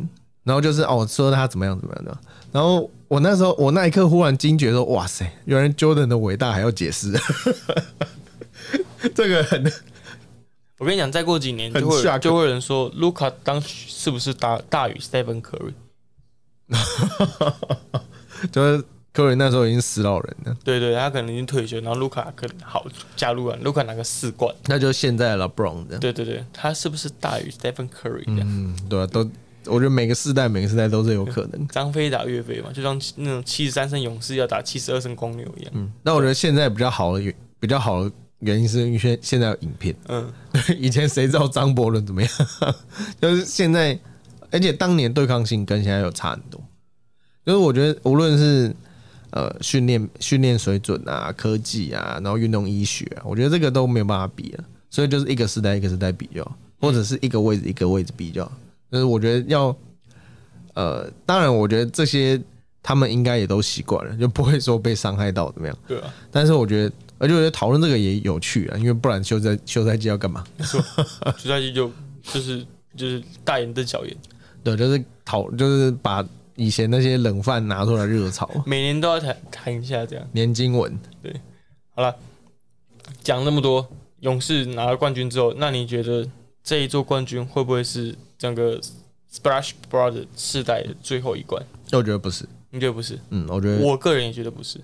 [0.43, 2.17] 然后就是哦说他怎么样怎么样的，
[2.51, 7.13] 然后我那时候我那一刻忽然惊觉说，哇塞，原来 Jordan 的伟大还要解释，
[9.15, 9.71] 这个很
[10.79, 15.73] 我跟你讲，再过几年就会就会有人说，卢卡当时是不是大大于 Stephen Curry？
[18.51, 18.83] 就是
[19.13, 22.85] Curry 那时候已经死老人了，对对，他可能已经退休，然后卢卡可能好
[23.15, 24.53] 加入了，卢卡拿个四冠。
[24.65, 28.23] 那就现在的 LeBron 这样，对对对，他是不是大于 Stephen Curry？
[28.27, 29.29] 嗯，对啊，都
[29.67, 31.67] 我觉得每个世代每个世代都是有可能。
[31.67, 35.71] 张飞打岳飞嘛，就像那种七十三胜勇士要打七十二胜公牛一样。
[35.75, 40.31] 嗯，那我觉得现在比较好的原比较好的原因是因为现现在有影片，嗯，
[40.77, 42.31] 以前谁知道张伯伦怎么样？
[43.21, 43.97] 就是现在，
[44.51, 46.61] 而且当年对抗性跟现在有差很多。
[47.45, 48.73] 就是我觉得无论是
[49.31, 54.63] 呃训练训练水准啊、科技啊，然后运动医学啊，我觉得这个都没有办法比了。
[54.89, 58.49] 所以就是一个时代一个时代比较，或者是一个位置一个位置比较。
[58.93, 59.75] 就是我觉得要
[60.75, 62.39] 呃，当然我觉得这些
[62.83, 65.75] 他们应该也都习惯了，就不会说被伤害到怎么样。
[65.87, 70.43] 对啊，但是我觉得，而且我觉得讨论这个也有趣啊，因为不然休赛休赛季要干嘛？
[70.59, 70.79] 休
[71.49, 71.91] 赛季就
[72.21, 72.63] 就是
[72.95, 74.15] 就是大眼瞪小眼，
[74.63, 76.23] 对，就是讨，就是把
[76.55, 80.23] 以前那些冷饭拿出来热炒，每年都要谈谈一下这样。
[80.33, 80.95] 年经文。
[81.23, 81.33] 对
[81.95, 82.15] 好了，
[83.23, 83.87] 讲那么多，
[84.19, 86.27] 勇士拿了冠军之后，那你觉得
[86.63, 88.77] 这一座冠军会不会是整个
[89.31, 91.65] Splash Brothers 世代的最后一冠？
[91.93, 93.17] 我觉得不是，你觉得不是？
[93.29, 94.81] 嗯，我觉得，我个人也觉得不是，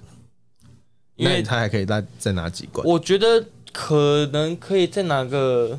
[1.17, 2.87] 因为那他还可以再再拿几关。
[2.87, 5.77] 我觉得可能可以再拿个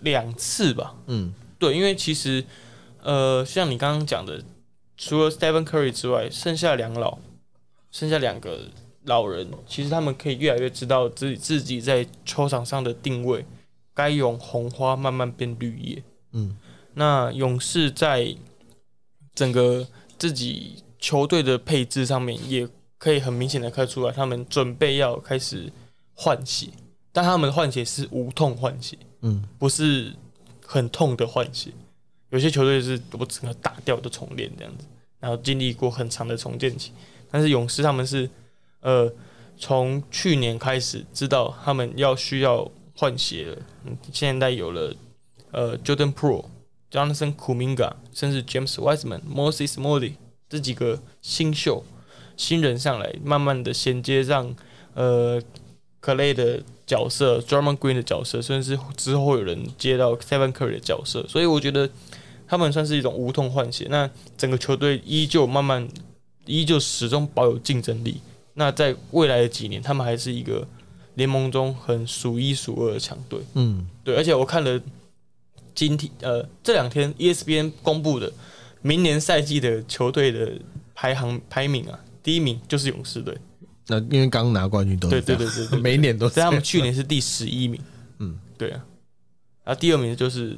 [0.00, 0.96] 两次吧。
[1.06, 2.44] 嗯，对，因为其实
[3.04, 4.42] 呃，像你刚刚讲的，
[4.96, 7.18] 除了 Stephen Curry 之外，剩下两老，
[7.92, 8.62] 剩下两个
[9.04, 13.46] 老人，其实他们可以越来越知道自己自己在球场上的定位，
[13.94, 16.02] 该用红花慢慢变绿叶。
[16.32, 16.56] 嗯，
[16.94, 18.34] 那勇士在
[19.34, 19.86] 整个
[20.18, 22.68] 自己球队的配置上面，也
[22.98, 25.72] 可以很明显的看出来，他们准备要开始
[26.14, 26.68] 换血，
[27.12, 30.14] 但他们的换血是无痛换血，嗯，不是
[30.64, 31.70] 很痛的换血。
[32.30, 34.84] 有些球队是我整个打掉的重练这样子，
[35.20, 36.92] 然后经历过很长的重建期。
[37.30, 38.28] 但是勇士他们是，
[38.80, 39.12] 呃，
[39.56, 44.94] 从去年开始知道他们要需要换血了，嗯，现在有了
[45.50, 46.44] 呃 Jordan Pro、
[46.94, 50.12] Jonathan Kuminga，甚至 James Wiseman、Moses Moody
[50.48, 51.82] 这几个新秀
[52.36, 54.54] 新人上来，慢慢的衔接让
[54.94, 55.42] 呃
[56.00, 61.90] Clay 的角色、Drummond Green 的角色，甚至之后有人接到 Stephen Curry 的角色，所以我觉得
[62.46, 63.88] 他们算是一种无痛换血。
[63.90, 65.88] 那整个球队依旧慢慢，
[66.46, 68.20] 依旧始终保有竞争力。
[68.54, 70.64] 那在未来的几年，他们还是一个
[71.14, 73.40] 联盟中很数一数二的强队。
[73.54, 74.80] 嗯，对，而且我看了
[75.74, 78.32] 今天呃这两天 ESPN 公布的
[78.82, 80.52] 明年赛季的球队的
[80.94, 83.36] 排行排名啊，第一名就是勇士队，
[83.88, 87.80] 那因为刚拿冠军都对对对对对，每一年都是所以他们去年是第十一名，
[88.18, 88.84] 嗯，对啊，
[89.64, 90.56] 然后第二名就是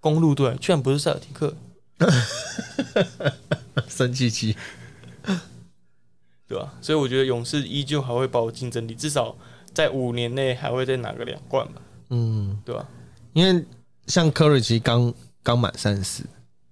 [0.00, 1.54] 公路队，居然不是塞尔提克，
[3.88, 4.56] 生气气。
[6.46, 6.74] 对吧？
[6.82, 9.34] 所以我觉得勇士依旧还会保有竞争力，至少
[9.72, 12.86] 在五年内还会再拿个两冠吧，嗯，对吧？
[13.32, 13.64] 因为
[14.06, 16.24] 像科瑞奇刚刚满三十四，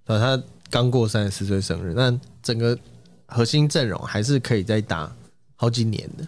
[0.04, 0.18] 对？
[0.18, 2.78] 他刚过三十四岁生日，那整个
[3.26, 5.14] 核心阵容还是可以再打
[5.56, 6.26] 好几年的。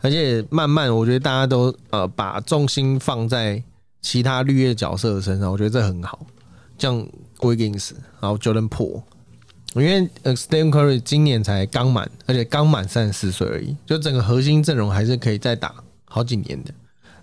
[0.00, 3.62] 而且慢慢，我觉得大家都呃把重心放在
[4.02, 6.26] 其他绿叶角色的身上，我觉得这很好。
[6.78, 7.06] 像
[7.38, 9.02] Wiggins，然后 Jordan Po，
[9.74, 16.74] 因为呃 Stephen Curry 今年才刚满，而且刚满三十四岁而已，就整个核心阵容还是可以再打好几年的。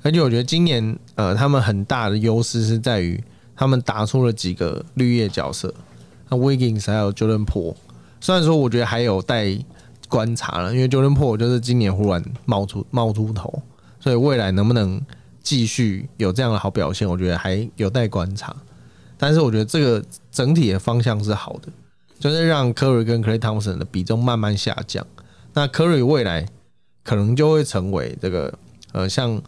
[0.04, 3.22] 而且我觉得今年呃他们很大的优势是在于
[3.56, 5.74] 他们打出了几个绿叶角色，
[6.30, 7.76] 那 Wiggins 还有 Jordan Po，
[8.20, 9.58] 虽然说我觉得还有待
[10.10, 13.62] 观察了，因为 Jordan Po 就是今年忽然冒出冒出头，
[14.00, 15.00] 所以未来能不能
[15.42, 18.56] 继续有这样的好表现，我觉得还有待观察。
[19.18, 21.72] 但是我觉得这个整体的方向是好的，
[22.20, 25.06] 就是让 Curry 跟 Clay Thompson 的比重慢慢下降。
[25.54, 26.48] 那 Curry 未来
[27.04, 28.52] 可能就会成为这个
[28.94, 29.40] 呃，像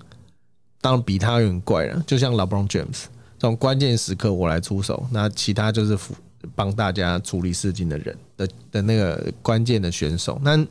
[0.84, 3.06] 当然比他有点怪了，就像 LeBron James
[3.40, 6.14] 这种关键时刻我来出手，那其他就是辅
[6.54, 10.38] 帮大家处理事情的人的的那个关键的选手。
[10.44, 10.68] 那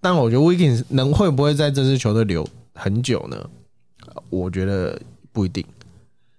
[0.00, 3.50] 但我觉得 Wiggins 能会不会在这支球队留很久呢？
[4.28, 4.96] 我觉得
[5.32, 5.66] 不一定，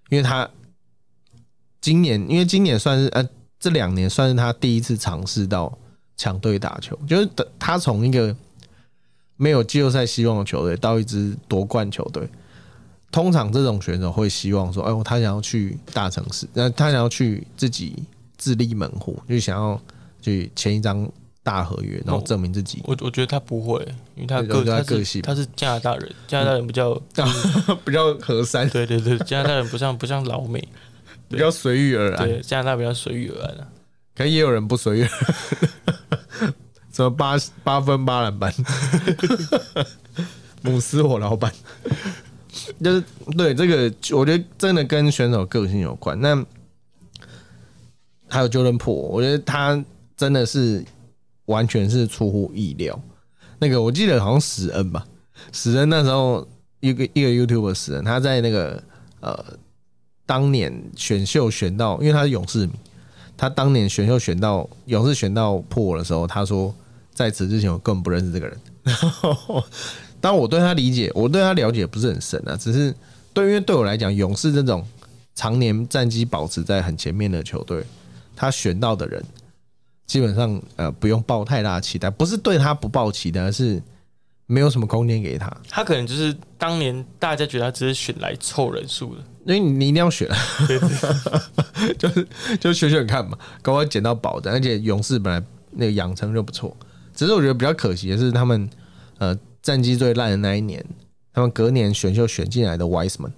[0.08, 0.48] 因为他。
[1.82, 5.76] 今年，因为今年算是呃，这两年算是他第一次尝试到
[6.16, 8.32] 强队打球，就是他从一个
[9.36, 12.22] 没有季后赛希望的球队到一支夺冠球队。
[13.12, 18.02] 通常这种选手会希望说，哎，他想要去大城市，那他想要去自己
[18.36, 19.80] 自立门户，就想要
[20.20, 21.08] 去签一张
[21.44, 22.80] 大合约，然后证明自己。
[22.84, 23.80] 我我觉得他不会，
[24.16, 26.94] 因为他个他个性，他是加拿大人，加拿大人比较
[27.84, 28.68] 比较和善。
[28.70, 30.66] 对对对，加拿大人不像不像老美。
[31.28, 33.66] 比较随遇而安，对加拿大比较随遇而安啊，
[34.14, 35.08] 可也有人不随遇，
[36.92, 38.52] 什么八八分八篮板，
[40.60, 41.50] 姆斯火老板，
[42.82, 43.04] 就是
[43.36, 46.20] 对这个，我觉得真的跟选手个性有关。
[46.20, 46.44] 那
[48.28, 49.84] 还有 Jordan Po，我觉得他
[50.16, 50.84] 真的是
[51.46, 52.98] 完全是出乎意料。
[53.58, 55.06] 那个我记得好像史恩吧，
[55.52, 56.46] 史恩那时候
[56.80, 58.82] 一个一个 YouTube 史恩，他在那个
[59.20, 59.44] 呃。
[60.24, 62.72] 当年选秀选到，因为他是勇士迷，
[63.36, 66.74] 他当年选秀选到勇士选到破的时候，他说
[67.12, 68.58] 在此之前我根本不认识这个人。
[70.22, 72.94] 当我对他理解，我对他了解不是很深啊，只是
[73.34, 74.86] 对，因为对我来讲，勇士这种
[75.34, 77.84] 常年战绩保持在很前面的球队，
[78.36, 79.22] 他选到的人
[80.06, 83.82] 基本上呃不用抱太大期待，不是对他不抱期待，而是
[84.46, 85.50] 没有什么空间给他。
[85.68, 89.22] 他可能就是当年大家觉得他只是选来凑人数的。
[89.44, 90.28] 因为你一定要选，
[91.98, 92.28] 就是
[92.60, 96.76] 就选选看嘛，刚刚捡到宝的，而且勇士本来那个养成就不错，
[97.12, 98.70] 只是我觉得比较可惜的是，他们
[99.18, 100.84] 呃战绩最烂的那一年，
[101.32, 103.32] 他们隔年选秀选进来的 Wiseman，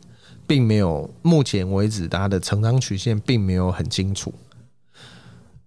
[0.47, 4.33] 并没有目前为止他的成长曲线并没有很清楚，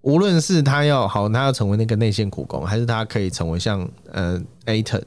[0.01, 5.03] 无论是他要好，他要成为那个内线苦工，还是他可以成为像呃 Aton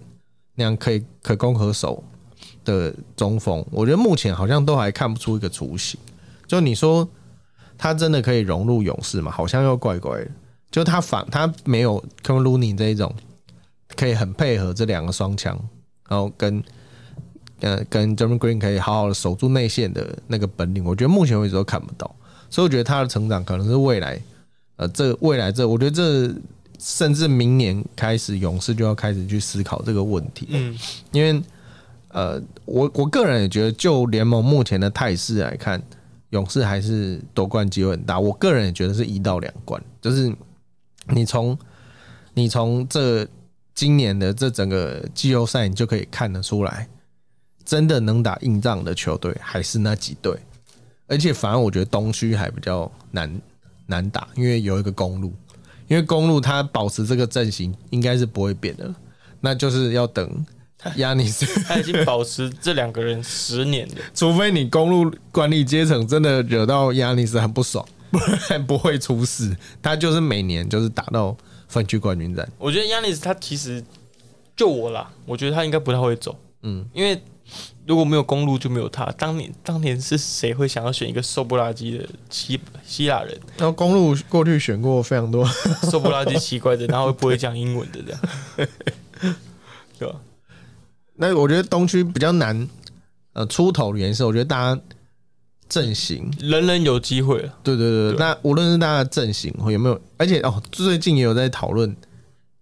[0.54, 2.02] 那样可以可攻可守。
[2.62, 5.98] 的中锋，我觉得目前好像都还看不出一个雏形。
[6.46, 7.08] 就你说
[7.78, 9.30] 他真的可以融入勇士吗？
[9.30, 10.30] 好像又怪怪的。
[10.70, 13.12] 就他反他没有 k e v i n Looney 这一种
[13.96, 15.58] 可以很配合这两个双枪，
[16.08, 16.62] 然后跟
[17.60, 22.14] 呃跟 Jeremy Green 可以好好的守住内线的那个本领，我觉得目前为止都看不到。
[22.48, 24.20] 所以我觉得他的成长可能是未来，
[24.76, 26.34] 呃，这未来这，我觉得这
[26.78, 30.48] 甚至明年开始，勇士就要开始去思考这个问题。
[30.50, 30.78] 嗯，
[31.12, 31.42] 因为。
[32.12, 35.80] 呃，我我个人也觉得，就联盟目前的态势来看，
[36.30, 38.18] 勇士还是夺冠机会很大。
[38.18, 40.34] 我个人也觉得是一到两冠，就是
[41.10, 41.56] 你从
[42.34, 43.24] 你从这
[43.74, 46.88] 今年的这整个季后赛，你就可以看得出来，
[47.64, 50.36] 真的能打硬仗的球队还是那几队。
[51.06, 53.40] 而且反而我觉得东区还比较难
[53.86, 55.32] 难打，因为有一个公路，
[55.88, 58.94] 因为公路它保持这个阵型应该是不会变的，
[59.40, 60.46] 那就是要等。
[60.96, 68.18] 亚尼斯他 已经保持这两个人十年了，除非你公路管理阶层真的惹到亚尼斯很不爽， 不
[68.48, 69.54] 然不会出事。
[69.82, 71.36] 他就是每年就是打到
[71.70, 72.46] 分区冠军战。
[72.58, 73.82] 我觉得亚尼斯他其实
[74.54, 76.36] 就我啦，我觉得他应该不太会走。
[76.62, 77.18] 嗯，因为
[77.86, 79.06] 如果没有公路就没有他。
[79.12, 83.40] 当年当年是谁会想要选一个瘦不拉几的希希腊人？
[83.56, 85.46] 然后公路过去选过非常多
[85.90, 88.20] 瘦不拉几奇怪的，然后不会讲英文的这样，
[89.98, 90.16] 对吧？
[91.16, 92.68] 那我觉得东区比较难，
[93.32, 94.82] 呃，出头的颜色，我觉得大家
[95.70, 97.38] 阵型人人有机会。
[97.62, 101.96] 对对对，那无论是大家阵型或有没有，而且哦，最近也有在讨论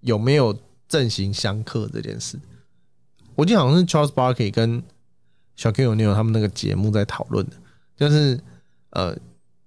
[0.03, 0.57] 有没有
[0.89, 2.39] 阵型相克这件事。
[3.35, 4.83] 我记得好像是 Charles Barkley 跟
[5.57, 7.53] 小 Q 有 n e 他们那个节目在讨论的，
[7.97, 8.39] 就是
[8.91, 9.17] 呃，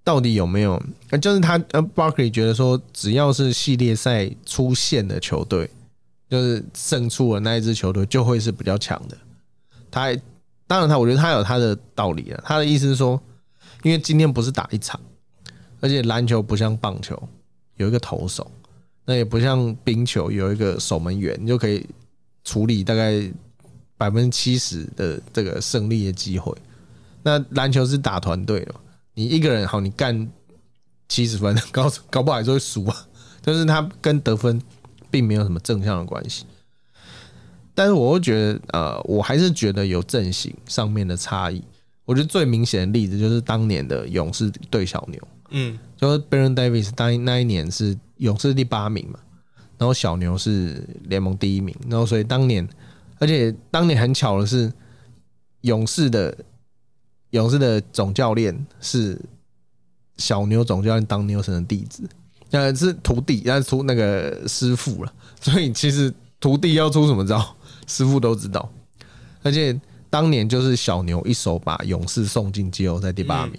[0.04, 0.82] 到底有没有，
[1.20, 5.68] 就是他呃 Barkley 觉得说，只要是系列赛出现的球队，
[6.30, 9.16] 就是胜出的那一支球队就会是比较强的。
[9.90, 10.14] 他
[10.66, 13.20] 当然他我觉得他有他的道理啊，他的意思是说，
[13.82, 15.00] 因为今天不是打一场，
[15.80, 17.20] 而且篮球不像棒球
[17.76, 18.50] 有一个投手，
[19.04, 21.86] 那也不像冰球有一个守门员，你就可以
[22.44, 23.30] 处理大概。
[23.98, 26.52] 百分之七十的这个胜利的机会，
[27.22, 28.74] 那篮球是打团队的，
[29.14, 30.28] 你一个人好，你干
[31.08, 33.06] 七十分， 搞搞不好还是会输啊。
[33.42, 34.60] 但是他跟得分
[35.08, 36.46] 并没有什么正向的关系。
[37.76, 41.62] 但是我会觉得，呃，我还是觉得有阵型上面的差异。
[42.04, 49.18] 我觉得最明显的例子就是当年的勇士对小牛，嗯，就是 Baron Davis 当那一年是勇士第八名嘛，
[49.78, 52.68] 然后小牛是联盟第一名，然后所以当年。
[53.18, 54.72] 而且当年很巧的是，
[55.60, 56.36] 勇士的
[57.30, 59.16] 勇士的总教练是
[60.16, 62.02] 小牛总教练当牛神的弟子，
[62.50, 65.14] 呃，是徒弟，要出那个师傅了。
[65.40, 68.68] 所以其实徒弟要出什么招，师傅都知道。
[69.44, 69.80] 而且
[70.12, 73.58] 当年就是小牛一手把勇士送进季后赛第八名，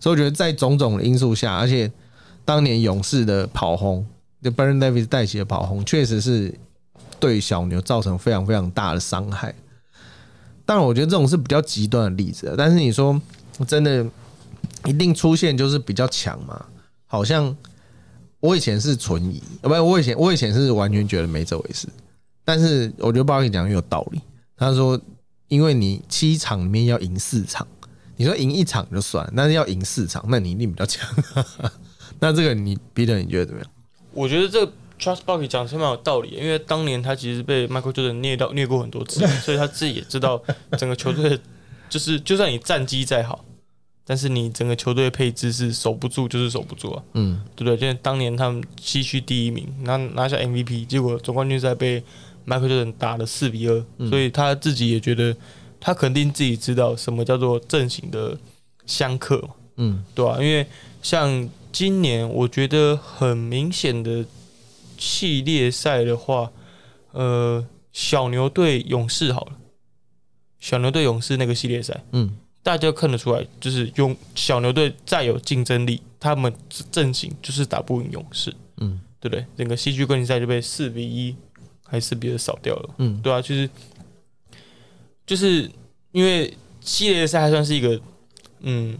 [0.00, 1.88] 所以我觉得在种种的因素下，而且
[2.44, 4.04] 当年勇士的跑轰，
[4.42, 6.52] 就 Baron Davis 带起的跑轰，确实是。
[7.20, 9.52] 对小牛造成非常非常大的伤害，
[10.64, 12.54] 当然我觉得这种是比较极端的例子。
[12.56, 13.20] 但是你说
[13.66, 14.06] 真的
[14.84, 16.64] 一定出现就是比较强嘛？
[17.06, 17.56] 好像
[18.38, 21.88] 我以前是存疑，不，我以前我以前是完全觉得没这回事。
[22.44, 24.20] 但是我觉得包你讲有道理。
[24.56, 24.96] 他说，
[25.48, 27.66] 因为你七场里面要赢四场，
[28.16, 31.08] 你说赢一场就算，但是要赢四场，那你一定比较强。
[32.20, 33.70] 那这个你 Peter 你觉得怎么样？
[34.12, 34.72] 我觉得这。
[35.00, 40.42] Trust Barkley 讲是蛮有道理，因为当年他其实被 Michael Jordan 虐到虐过很多次， 所以他自己也知道
[40.76, 41.38] 整个球队
[41.88, 43.44] 就是，就算你战绩再好，
[44.04, 47.76] 但是你整个球队的配置是守不住，就是守不住啊，嗯，对不对？
[47.76, 52.02] 就是当年他们西区第一名，拿拿下 MVP，结果总冠军赛被
[52.48, 55.36] Michael Jordan 打了四比二，所以他自己也觉得
[55.78, 58.38] 他肯定自己知道什么叫做阵型的
[58.86, 60.36] 相克嘛，嗯，对吧？
[60.40, 60.66] 因为
[61.02, 64.24] 像今年，我觉得很明显的。
[65.00, 66.50] 系列赛的话，
[67.12, 69.52] 呃，小牛对勇士好了，
[70.58, 76.52] 小牛对勇士那个系列赛，嗯，大家看得出来，就是勇小牛队再有竞争力，他们
[76.90, 79.46] 阵型就是打不赢勇士，嗯，对不对？
[79.56, 81.36] 整个西区冠军赛就被四比一
[81.88, 83.68] 还是四比较少掉了，嗯，对啊，就是
[85.26, 85.68] 就是
[86.12, 88.00] 因为系列赛还算是一个
[88.60, 88.96] 嗯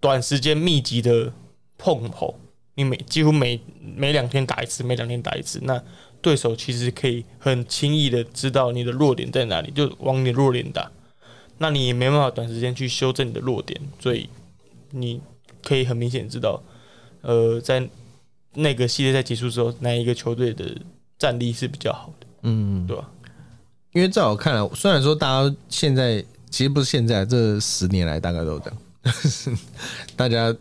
[0.00, 1.32] 短时间密集的
[1.76, 2.34] 碰头。
[2.76, 5.80] 你每几乎每每两天打一次，每两天打一次，那
[6.20, 10.90] 对手其实可以很轻易的知道你的弱点在哪里，就往你的弱点打。
[11.58, 14.28] 那你也没办法短时间去修正你的弱点，所以
[14.90, 15.20] 你
[15.62, 16.60] 可以很明显知道，
[17.20, 17.88] 呃，在
[18.54, 20.76] 那个系列赛结束之后，哪一个球队的
[21.24, 23.10] 战力是比较好的，嗯，对吧？
[23.92, 29.58] 因为在我看来，虽然说大家现在其实不是现在这十年来大概都这样，
[30.14, 30.54] 大家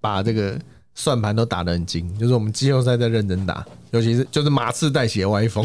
[0.00, 0.58] 把这个。
[0.92, 5.64] 算盘都打得很精，就是我们季后赛在认真打，尤其是就是马刺带血歪风，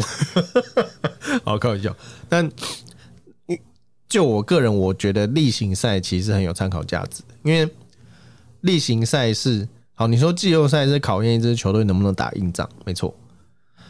[1.44, 1.94] 好开玩笑。
[2.26, 2.50] 但
[4.08, 7.68] 就我个人，我觉得例行赛其实很有参考价值，因为
[8.62, 13.14] 例行赛是好，你说季后赛是考验一支球队能不能打硬仗，没错。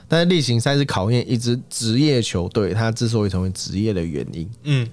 [0.08, 4.88] 但是例行赛是考验一支职业球队它之所以成为职业的原因，嗯，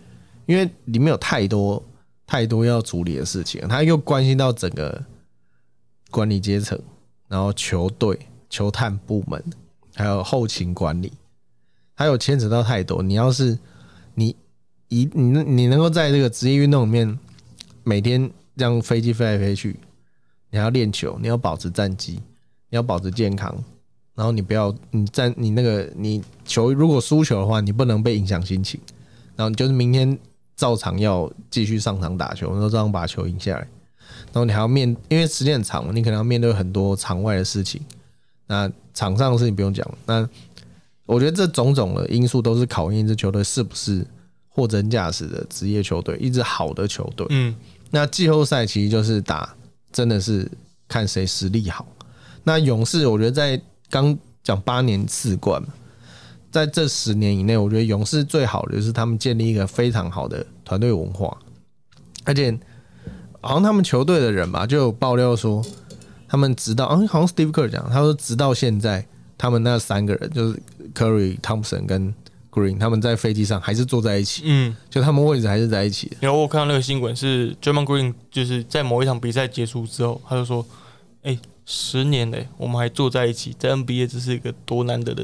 [0.45, 1.83] 因为里面有太多
[2.25, 5.03] 太多要处理的事情，它又关系到整个。
[6.11, 6.79] 管理阶层，
[7.27, 9.43] 然后球队、球探部门，
[9.95, 11.11] 还有后勤管理，
[11.95, 13.01] 还有牵扯到太多。
[13.01, 13.57] 你要是
[14.13, 14.35] 你
[14.89, 17.17] 一你你能够在这个职业运动里面
[17.83, 19.79] 每天让飞机飞来飞去，
[20.51, 22.21] 你要练球，你要保持战绩，
[22.69, 23.63] 你要保持健康，
[24.15, 28.79] 然后你不要你在你那个你球如果输球的话，你不能被影响心情，
[29.35, 30.17] 然后你就是明天
[30.55, 33.67] 照常要继续上场打球，然后照样把球赢下来。
[34.31, 37.81] 然后你还要面，因为时间很长嘛，你可能要面对很多场外的事情。
[38.47, 39.87] 那场上的事情不用讲。
[40.05, 40.27] 那
[41.05, 44.05] 我觉得这种种的因素都是考验一支球队是不是
[44.49, 47.25] 货真价实的职业球队，一支好的球队。
[47.29, 47.55] 嗯。
[47.89, 49.55] 那季后赛其实就是打，
[49.91, 50.49] 真的是
[50.87, 51.87] 看谁实力好。
[52.43, 53.59] 那勇士，我觉得在
[54.01, 55.67] 刚讲八年四冠嘛，
[56.51, 61.37] 在这十年以内，我觉得勇士最好的就是他们建立一个非常好的团队文化，
[62.25, 62.57] 而且。
[63.45, 65.61] 好像他们球队的人吧，就有爆料说，
[66.29, 69.05] 他们直到嗯，好像 Steve Kerr 讲，他说直到现在，
[69.37, 70.57] 他们那三个人就是
[70.95, 72.15] Curry、Thompson 跟
[72.49, 76.15] Green 他们在飞机上还是坐在一起，嗯，就他们位置还是在一起的。
[76.21, 80.65] 然后我看到那个新闻是 d r a m o n Green 就是在某一场比赛结束之后，他就说
[81.23, 85.23] ：“哎、十年嘞，我们还坐在一起，在 NBA 这是一个多难得的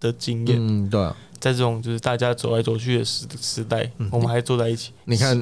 [0.00, 4.92] 的经验，嗯，对啊，在这种就是大家走来走去的时时代，我们还坐在一起。
[5.04, 5.36] 你看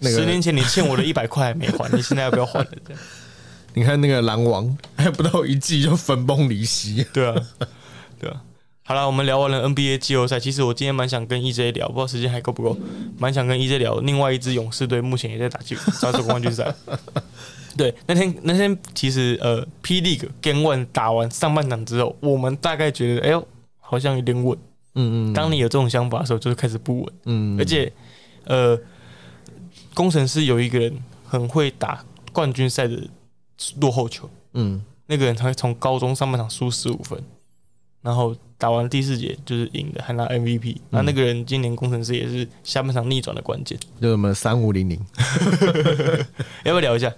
[0.00, 2.68] 那个十年前你欠我的一百块还没还， 你现在要不要还了？
[2.86, 3.02] 这样
[3.74, 7.04] 你看那个狼王，还不到一季就分崩离析。
[7.12, 7.34] 对啊，
[8.20, 8.42] 对啊。
[8.86, 10.38] 好了，我们聊完了 NBA 季后赛。
[10.38, 12.76] 其实我今天蛮想跟 EJ 聊，不知道时间还够不够，
[13.18, 13.98] 蛮想跟 EJ 聊。
[14.00, 16.74] 另外一支勇士队目前也在打季 draw 总冠军赛。
[17.78, 23.48] 对，那天那天其实呃，P League Game One 打完上半场之后，我们大概觉得，哎呦，
[23.80, 24.56] 好像有点稳。
[24.96, 27.12] 嗯嗯当你有这种想法的时候，就是开始不稳。
[27.24, 27.90] 嗯，而且，
[28.44, 28.78] 呃，
[29.94, 32.04] 工程师有一个人很会打
[32.34, 33.02] 冠军赛的
[33.80, 37.18] 落后球，嗯那个人他会从高中上半场输十五分，
[38.04, 40.76] 然后打完第四节就是赢的，还拿 MVP。
[40.90, 45.00] 那、那个人今年工程师也是下半场逆转的关键，就我们三五零零。
[46.64, 47.10] 要不要聊一下？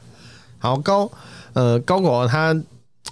[0.58, 1.10] 好高，
[1.54, 2.56] 呃，高狗他，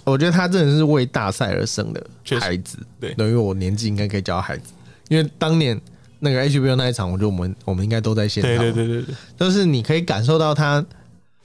[0.05, 2.07] 我觉得他真的是为大赛而生的
[2.39, 2.79] 孩子。
[2.99, 4.73] 对等于我年纪应该可以叫孩子，
[5.09, 5.79] 因为当年
[6.19, 8.57] 那个 HBO 那一场，我觉得我们我们应该都在现场。
[8.57, 10.83] 对对对对对，就是你可以感受到他，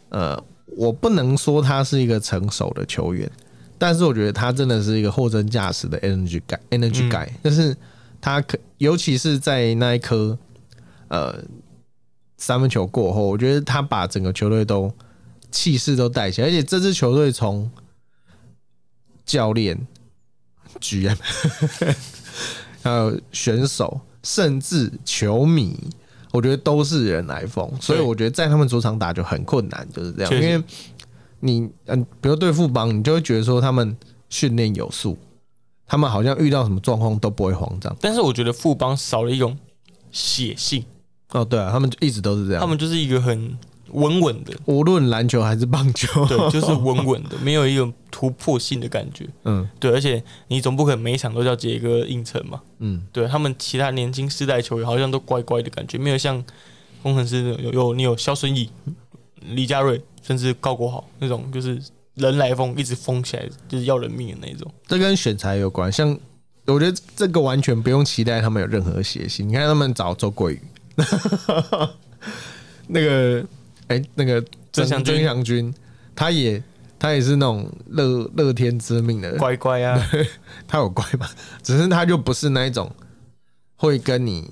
[0.09, 0.43] 呃，
[0.77, 3.31] 我不能说他是一个成熟的球员，
[3.81, 7.75] 但是我觉得他真的是一个货真价实的 energy guy energy 嗯 guy，、就是
[8.21, 10.37] 他可，尤其是在那一颗
[11.09, 11.43] 呃
[12.37, 14.93] 三分球过后，我觉得他把整个球队都
[15.51, 17.71] 气势都带起来，而且这支球队从
[19.25, 19.87] 教练、
[20.79, 21.17] GM
[22.85, 25.75] 还有选手，甚至球迷，
[26.33, 30.35] 我觉得都是人来疯，所以我觉得在他们主场打就很困难，就是这样。
[30.35, 30.63] 因为
[31.41, 33.97] 你嗯，比如对富邦，你就会觉得说他们
[34.29, 35.19] 训练有素，
[35.87, 37.95] 他们好像遇到什么状况都不会慌张。
[38.01, 39.59] 但是我觉得富邦少了一种
[40.11, 40.85] 血性，
[41.33, 42.61] 哦，对啊，他们就一直都是这样。
[42.61, 43.59] 他们就是一个很
[43.93, 49.27] 稳稳的，无论篮球还是棒球，对，就是稳稳的，没有一种突破性的感觉。
[49.45, 52.61] 嗯对，而且你总不可能每一场都叫杰哥应承嘛。
[52.79, 56.45] 嗯，对他们其他年轻世代球员好像都乖乖的感觉，没有像
[57.03, 58.71] 工程师有有你有肖顺义、
[59.41, 61.81] 李佳瑞，甚至高国豪那种，就是
[62.15, 64.73] 人来疯，一直疯起来，就是要人命的那种。
[64.87, 65.91] 这跟选材有关。
[65.91, 66.19] 像
[66.67, 69.49] 我觉得这个完全不用期待他们有任何邪性。
[69.49, 70.63] 你看他们找周桂宇，
[72.87, 73.45] 那个
[73.89, 75.75] 哎、那个曾祥军曾祥军，
[76.15, 76.63] 他也
[76.99, 80.01] 他也是那种乐乐天知命的，乖乖啊，
[80.69, 81.29] 他有乖吧？
[81.63, 82.89] 只是他就不是那一种
[83.77, 84.49] 会跟你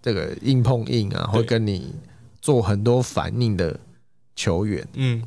[0.00, 1.92] 这个硬碰硬啊，会跟你
[2.40, 3.78] 做很多反应的
[4.38, 4.86] 球员。
[4.94, 5.20] 嗯，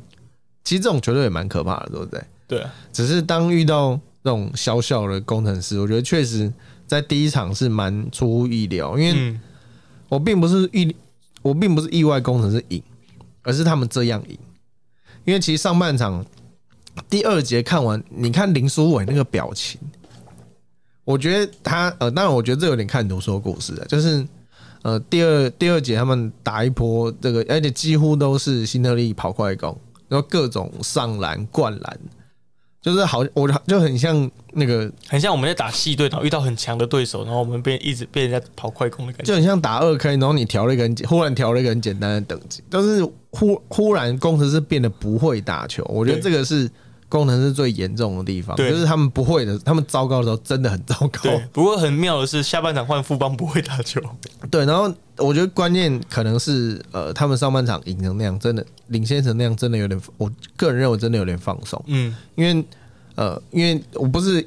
[0.64, 2.24] 其实这种球队也蛮可怕的，对不对？
[2.48, 6.50] 对啊，只是当遇到那种小小的工程师，我觉得确实
[6.86, 9.40] 在第一场是蛮出乎意料，因为嗯，
[10.08, 10.96] 我并不是意，
[11.42, 12.82] 我并不是意外工程师赢，
[13.42, 14.38] 而是他们这样赢。
[15.24, 16.24] 因为其实上半场
[17.08, 19.80] 第二节看完，你看林书伟那个表情，
[21.04, 24.26] 我觉得他呃，当然我觉得这有点看图说故事啊，就是
[24.82, 29.76] 呃第二第二节他们打一波这个，而且几乎都是新特利跑快攻，
[30.08, 31.98] 然后各种上篮灌篮，
[32.80, 39.24] 就是好我就很像那个很像我们在打系队，然后遇到很强的对手，然后我们被一直被人家跑快攻的感觉。
[39.24, 46.68] 就很像打二 K，然后你调了一个很简，忽然调了一个很简单的等级，但是忽忽然工程师变得不会打球，我觉得这个是
[47.12, 51.20] 工程师最严重的地方，就是他们不会的，他们糟糕的时候真的很糟糕。
[51.24, 54.00] 对，不过很妙的是，下半场换富邦不会打球。
[54.50, 62.64] 对，然后我觉得关键可能是呃，他们上半场赢成那样，真的领先成那样，真的有点，我个人认为真的有点放松，嗯，因为
[63.16, 64.46] 呃，因为我不是。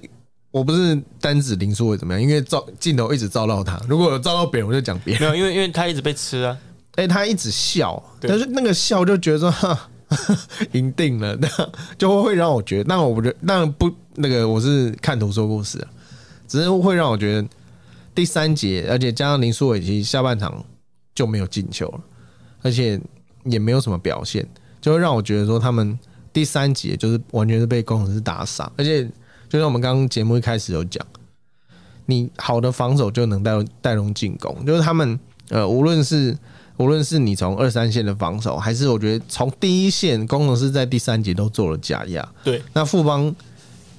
[0.52, 5.22] 我不是单指林书伟怎么样，因为照镜头一直照到他，如果有照到别人，我就讲别人。
[5.22, 6.58] 没有，因为因为他一直被吃啊。
[6.96, 9.90] 哎、他一直笑，但是那个笑就觉得说，哈，
[10.74, 11.48] 赢定了，那
[11.98, 15.86] 就会让我觉得，那我不觉得，当然不，那个我是看图说故事，
[16.48, 17.48] 只是会让我觉得
[18.14, 20.64] 第三节，而且加上林书伟其实下半场
[21.14, 22.02] 就没有进球了，
[22.62, 23.00] 而且
[23.46, 24.48] 也没有什么表现，
[24.80, 25.98] 就会让我觉得说他们
[26.32, 29.04] 第三节就是完全是被工程师打傻，而且
[29.50, 31.06] 就像我们刚刚节目一开始有讲，
[32.06, 33.52] 你好的防守就能带
[33.82, 36.38] 带动进攻，就是他们呃，无论是
[36.78, 43.34] 无论是你从二三线的防守，还是我觉得从第一线工程师在第三节都做了假压，对，那富邦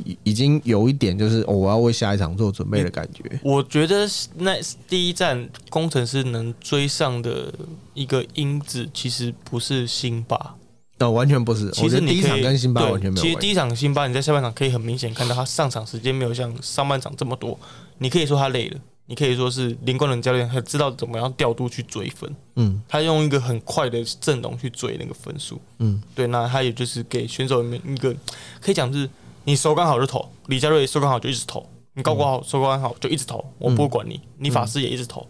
[0.05, 3.41] 已已经有一点就是、哦我要为下一场做准备的感觉。
[3.43, 4.07] 我觉得
[4.37, 4.55] 那
[4.87, 7.51] 第一站工程师能追上的
[7.95, 10.57] 一个因子，其实不是辛巴，
[10.99, 11.71] 哦，完全不是。
[11.71, 13.23] 其实第一场跟辛巴完全没有。
[13.25, 17.59] 其实第一场辛巴你在下半场可以很明显看到他上场时间没有像上半场这么多，
[17.97, 22.83] 你可以说他累了，你可以说是林冠伦教练他知道怎么样调度去追分，嗯。
[22.89, 25.61] 他用一个很快的阵容去追那个分数。
[25.79, 28.15] 嗯，对，那他也就是给选手们一个
[28.61, 29.09] 可以讲是，
[29.45, 35.27] 你手感好就投，李佳瑞手感好就一直投，你高国豪手感好就一直投，我不会管你，你法师也一直投，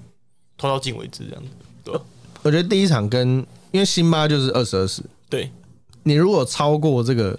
[0.57, 1.49] 投到进为止这样子。
[1.85, 1.95] 对
[2.43, 5.51] 我觉得第一场跟因为辛巴就是二十二十，对，
[6.03, 7.39] 你如果超过这个，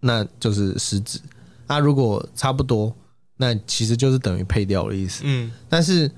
[0.00, 1.18] 那就是失职；
[1.66, 2.94] 那如果差不多，
[3.36, 5.22] 那其实就是等于配掉的意思。
[5.24, 6.10] 嗯，但是，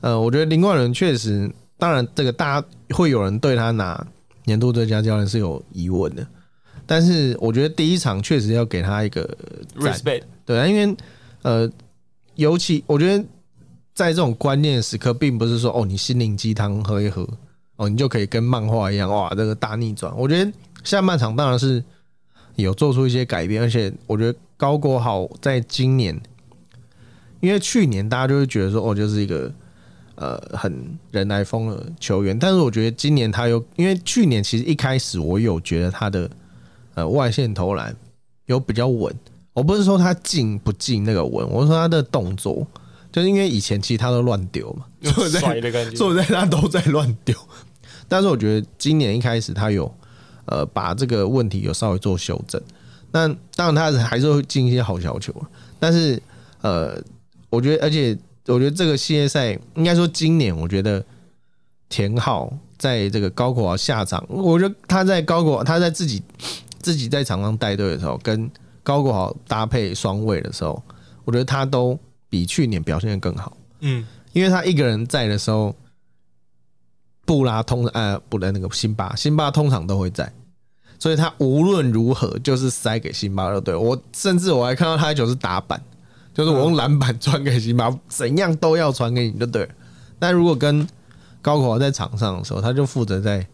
[0.00, 4.06] 呃，我觉得林冠伦确实，当然这个大家会有人对他拿
[4.44, 6.26] 年度最佳教练是有疑问的，
[6.86, 9.24] 但是我觉得第一场确实要给他一个
[9.76, 10.96] respect，对啊，因为
[11.42, 11.70] 呃，
[12.34, 13.24] 尤其我觉得
[13.94, 17.26] 在这种关键的时刻，并不是说哦，你心灵鸡汤喝一喝，
[17.76, 20.12] 哦，你就可以跟漫画一样哇，这个大逆转。
[20.16, 20.52] 我觉得
[20.82, 21.82] 下半场当然是
[22.56, 26.20] 有做出一些改变，而且我觉得高国豪在今年，
[27.44, 29.52] 因为去年大家就会觉得说哦，就是一个
[30.14, 30.72] 呃很
[31.10, 36.30] 人来疯的球员，但是我觉得今年他有，因为去年其实一开始我有觉得他的
[36.94, 37.94] 呃外线投篮
[38.46, 39.14] 有比较稳。
[39.52, 42.66] 我不是说他进不进那个稳，我是说他的动作，
[43.12, 45.26] 就是因为以前其实他都乱丢嘛，所
[46.10, 47.36] 以在他都在乱丢。
[48.08, 49.94] 但是我觉得今年一开始他有
[50.46, 52.60] 呃把这个问题有稍微做修正。
[53.12, 55.32] 那当然他还是会进一些好小球，
[55.78, 56.20] 但是
[56.62, 57.00] 呃，
[57.54, 61.04] 我觉得而且我觉得这个系列赛应该说今年我觉得
[61.88, 66.22] 田浩在这个高国豪下场，我觉得他在高国豪他在自己
[66.80, 68.50] 自己在场上带队的时候，跟
[68.82, 70.82] 高国豪搭配双位的时候，
[71.24, 71.98] 我觉得他都
[72.28, 73.56] 比去年表现的更好。
[73.80, 75.74] 嗯，因为他一个人在的时候，
[77.24, 80.30] 布拉通呃不对那个辛巴，辛巴通常都会在，
[80.98, 83.74] 所以他无论如何就是塞给辛巴的队。
[83.74, 85.82] 我甚至我还看到他就是打板，
[86.34, 89.68] 就是我用篮板传给辛巴，怎样都要传给你就对了。
[90.18, 90.86] 但如果跟
[91.40, 93.46] 高口豪在场上的时候，他就负责在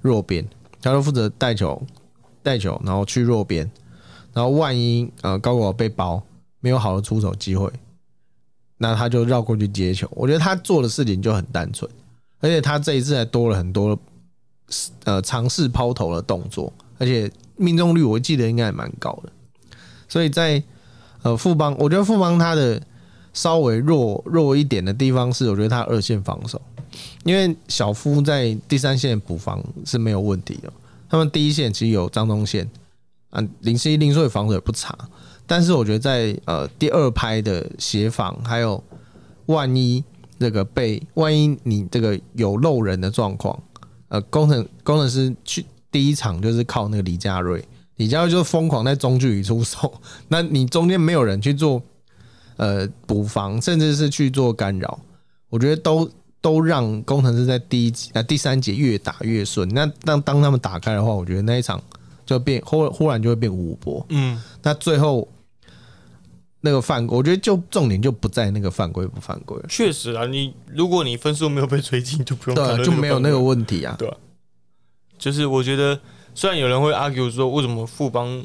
[0.00, 0.44] 弱边，
[0.80, 1.80] 他就负责带球
[2.42, 3.70] 带球，然后去弱边，
[4.32, 6.22] 然后万一呃高口豪被包，
[6.60, 7.70] 没有好的出手机会，
[8.78, 10.08] 那他就绕过去接球。
[10.12, 11.90] 我觉得他做的事情就很单纯，
[12.40, 13.98] 而且他这一次还多了很多
[15.04, 19.32] 呃尝试抛投的动作，而且命中率我记得应该也蛮高的。
[20.08, 20.62] 所以在
[21.22, 22.80] 呃富邦，我觉得富邦他的
[23.32, 26.60] 稍微弱弱一点的地方是，我觉得他二线防守，
[27.24, 30.72] 因为小夫在第三线补防是没有问题的。
[31.08, 32.68] 他们第一线其实有张东宪
[33.30, 34.96] 啊，林思一林所以防守也不差。
[35.46, 38.82] 但是我觉得在呃第二拍的协防，还有
[39.46, 40.02] 万一
[40.38, 43.62] 这个被万一你这个有漏人的状况，
[44.08, 47.62] 呃，工程工程师去第一场就是靠那个李佳瑞，
[48.02, 51.80] 李佳瑞就疯狂在中距离出手，那你中间没有人去做
[52.56, 54.98] 呃补防，甚至是去做干扰，
[55.48, 59.68] 我觉得都都让工程师在第一节呃第三节越打越顺。
[59.68, 61.80] 那当当他们打开的话，我觉得那一场
[62.26, 64.04] 就变忽忽然就会变五波。
[64.08, 65.28] 嗯，那最后
[66.60, 73.94] 那个犯规，我觉得就重点就不在那个犯规不犯规，确实啊，你如果你分数没有被追进，就不用对啊，就没有那个问题啊。
[73.96, 74.16] 对啊
[75.16, 76.00] 就是我觉得，
[76.34, 78.44] 虽然有人会 argue 说，为什么富邦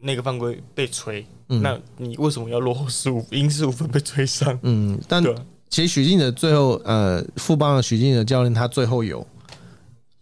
[0.00, 4.58] 那个犯规被吹，嗯那你为什么要落后十五赢十五分被追上？
[4.62, 5.22] 嗯，但
[5.68, 9.26] 其实许晋哲最后，呃，富邦的许晋哲教练他最后有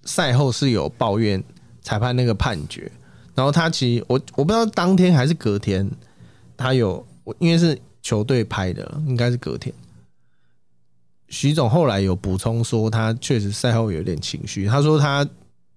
[0.04, 1.42] 赛后是有抱怨
[1.82, 2.90] 裁判那个判决，
[3.34, 5.90] 然后他其实我我不知道当天还是隔天，
[6.56, 9.74] 他有我因为是球队拍的，应该是隔天。
[11.28, 14.66] 徐总后来有补充说，他确实赛后有点情绪。
[14.66, 15.26] 他说他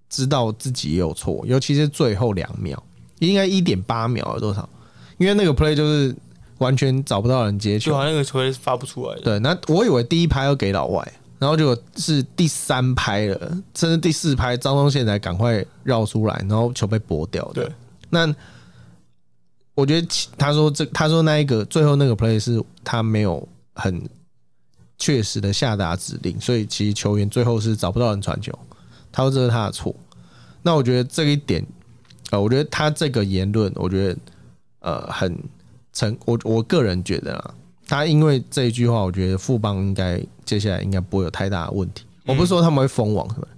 [0.08, 2.80] 知道自己也有错，尤其是最后两秒，
[3.18, 4.68] 应该一点八秒有多少？
[5.18, 6.14] 因为那个 play 就是
[6.58, 9.22] 完全找不到人接球就，好像那个球是发不出来的。
[9.22, 13.38] 对，那我以为第一拍要给老外，然后结果是第三拍了，
[13.74, 17.64] 甚至第四拍，张宗宪才赶快绕出来，然后球被拨掉的。
[17.64, 17.72] 对，
[18.10, 18.34] 那
[19.74, 20.08] 我觉得
[20.38, 24.08] 他说这，他说那一个最后那个 play 是他没有很
[24.98, 28.50] 确实的下达指令，所以其实球员最后是找不到人传球，
[29.16, 29.96] 他说这是他的错。
[30.62, 31.64] 那我觉得这一点，
[32.30, 34.18] 呃，我觉得他这个言论，我觉得
[34.80, 35.34] 呃很
[35.90, 37.54] 成，我我个人觉得啊，
[37.88, 42.04] 他因为这一句话，我觉得富邦应该接下来应该不会有太大的问题。
[42.26, 43.48] 我不是说他们会封网什么，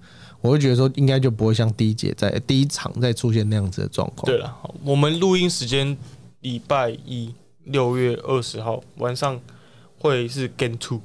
[0.40, 4.26] 我会觉得说应该就不会像第一节在第一场再出现那样子的状况。
[4.26, 5.97] 对了，我们录音时间
[6.43, 9.40] 礼拜一六月二十号晚上
[9.98, 11.01] 会是 Game Two。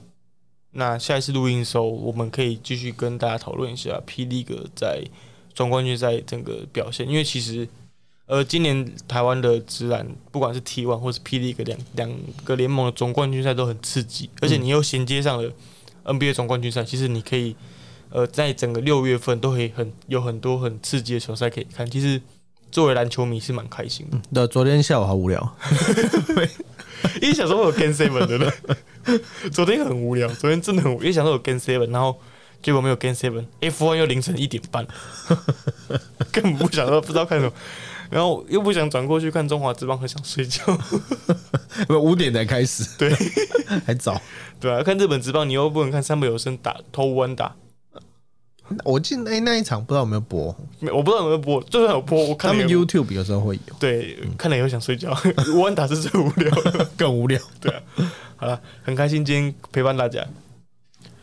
[0.73, 5.03] 那下一次录音的时候，我们可以继续跟大家讨论一下霹雳哥在
[5.53, 7.67] 总冠军赛整个表现，因为其实
[8.25, 12.11] 呃今年台湾的职篮不管是 T One 或是 P League 两两
[12.43, 15.51] 个联盟的总冠军赛都很刺激，而且你又衔接上了
[16.05, 17.55] NBA 总冠军赛，其实你可以
[18.09, 22.19] 呃在整个六月份都可以很有很多很刺激的球赛可以看，其实
[22.71, 24.19] 作为篮球迷是蛮开心的。
[24.33, 25.55] 对，昨天下午好无聊，
[27.21, 28.53] 因为小时候有 Game Seven 的人，
[29.51, 32.19] 昨天很无聊，昨天真的很无聊，因为想说有 Game Seven，然后
[32.61, 34.87] 结果没有 Game Seven，F One 又凌晨一点半，
[36.31, 37.53] 根本不想说不知道看什么，
[38.09, 40.63] 然后又不想转过去看中华之邦，很想睡觉，
[41.87, 43.13] 不五点才开始，对
[43.85, 44.21] 还早。
[44.59, 47.53] 对啊，看日本职棒你又不能看三本有声打偷弯打，
[48.85, 55.13] 我记得哎那一场不知道有没有播，没我不知道有没有播，就算有播，我看他们 YouTube 有时候会有，对看了以后想睡觉，
[55.61, 56.89] 弯打是最无聊的。
[56.95, 57.37] 更无聊。
[57.59, 57.81] 对啊，
[58.35, 60.25] 好了，很开心今天陪伴大家。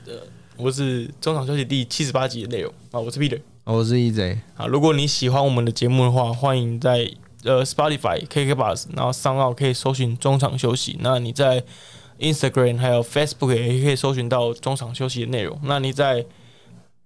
[0.07, 0.15] 呃，
[0.57, 4.67] 我是中场休息第七十八集的内容啊，我是 Peter 我是 EJ，啊。
[4.67, 7.11] 如果你喜欢我们的节目的话，欢迎在
[7.45, 10.97] 呃 Spotify、KK Bus，然后上澳可以搜寻中场休息。
[11.01, 11.63] 那你在
[12.19, 15.59] Instagram 还有 Facebook 也可以搜寻到中场休息的内容。
[15.65, 16.25] 那你在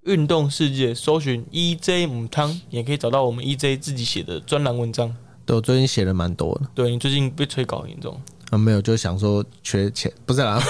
[0.02, 5.16] 运动世界搜寻 EJ 母汤，也可以找到我们 EJ 自己写的专栏文章。
[5.47, 6.66] 对我最近写的蛮多的。
[6.74, 8.18] 对你最近被催稿很严重，
[8.55, 10.62] 啊，没有，就想说缺钱，不是啦，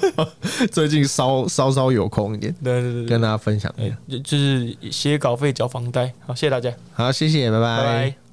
[0.72, 6.12] 最近稍稍稍有空一点，对对对对跟大家分享一对下。，就就是写稿费交房贷。
[6.26, 8.27] 好，谢谢大家，好，谢谢，拜拜拜